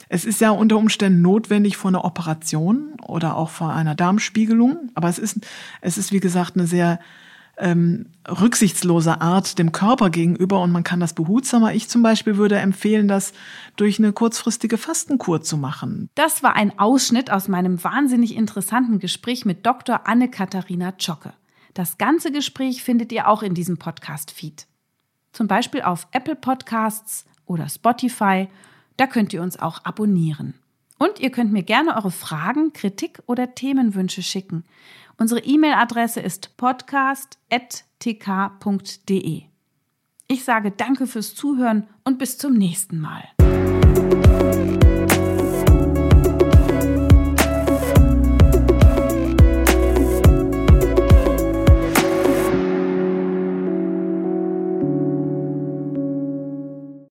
Es 0.08 0.24
ist 0.24 0.40
ja 0.40 0.50
unter 0.50 0.76
Umständen 0.76 1.22
notwendig 1.22 1.76
vor 1.76 1.90
einer 1.90 2.04
Operation 2.04 2.94
oder 3.06 3.36
auch 3.36 3.50
vor 3.50 3.72
einer 3.72 3.94
Darmspiegelung, 3.94 4.90
aber 4.94 5.08
es 5.08 5.20
ist, 5.20 5.46
es 5.80 5.98
ist 5.98 6.10
wie 6.10 6.18
gesagt 6.18 6.56
eine 6.56 6.66
sehr 6.66 6.98
ähm, 7.58 8.06
rücksichtsloser 8.28 9.20
Art 9.20 9.58
dem 9.58 9.70
Körper 9.70 10.10
gegenüber 10.10 10.62
und 10.62 10.72
man 10.72 10.82
kann 10.82 10.98
das 10.98 11.12
behutsamer. 11.12 11.74
Ich 11.74 11.88
zum 11.88 12.02
Beispiel 12.02 12.36
würde 12.36 12.56
empfehlen, 12.56 13.06
das 13.06 13.32
durch 13.76 13.98
eine 13.98 14.12
kurzfristige 14.12 14.78
Fastenkur 14.78 15.42
zu 15.42 15.56
machen. 15.56 16.08
Das 16.14 16.42
war 16.42 16.56
ein 16.56 16.76
Ausschnitt 16.78 17.30
aus 17.30 17.48
meinem 17.48 17.82
wahnsinnig 17.84 18.34
interessanten 18.34 18.98
Gespräch 18.98 19.44
mit 19.44 19.64
Dr. 19.64 20.08
Anne-Katharina 20.08 20.96
Zschocke. 20.98 21.34
Das 21.74 21.98
ganze 21.98 22.32
Gespräch 22.32 22.82
findet 22.82 23.12
ihr 23.12 23.28
auch 23.28 23.42
in 23.42 23.54
diesem 23.54 23.76
Podcast-Feed. 23.78 24.66
Zum 25.32 25.46
Beispiel 25.46 25.82
auf 25.82 26.08
Apple 26.12 26.36
Podcasts 26.36 27.24
oder 27.46 27.68
Spotify. 27.68 28.48
Da 28.96 29.06
könnt 29.06 29.32
ihr 29.32 29.42
uns 29.42 29.58
auch 29.58 29.84
abonnieren. 29.84 30.54
Und 30.98 31.20
ihr 31.20 31.30
könnt 31.30 31.52
mir 31.52 31.62
gerne 31.62 31.96
eure 31.96 32.10
Fragen, 32.10 32.72
Kritik 32.72 33.22
oder 33.26 33.54
Themenwünsche 33.54 34.22
schicken. 34.22 34.64
Unsere 35.16 35.40
E-Mail-Adresse 35.40 36.20
ist 36.20 36.56
podcast.tk.de. 36.56 39.42
Ich 40.28 40.44
sage 40.44 40.70
danke 40.70 41.06
fürs 41.06 41.34
Zuhören 41.34 41.86
und 42.04 42.18
bis 42.18 42.38
zum 42.38 42.54
nächsten 42.54 43.00
Mal. 43.00 43.24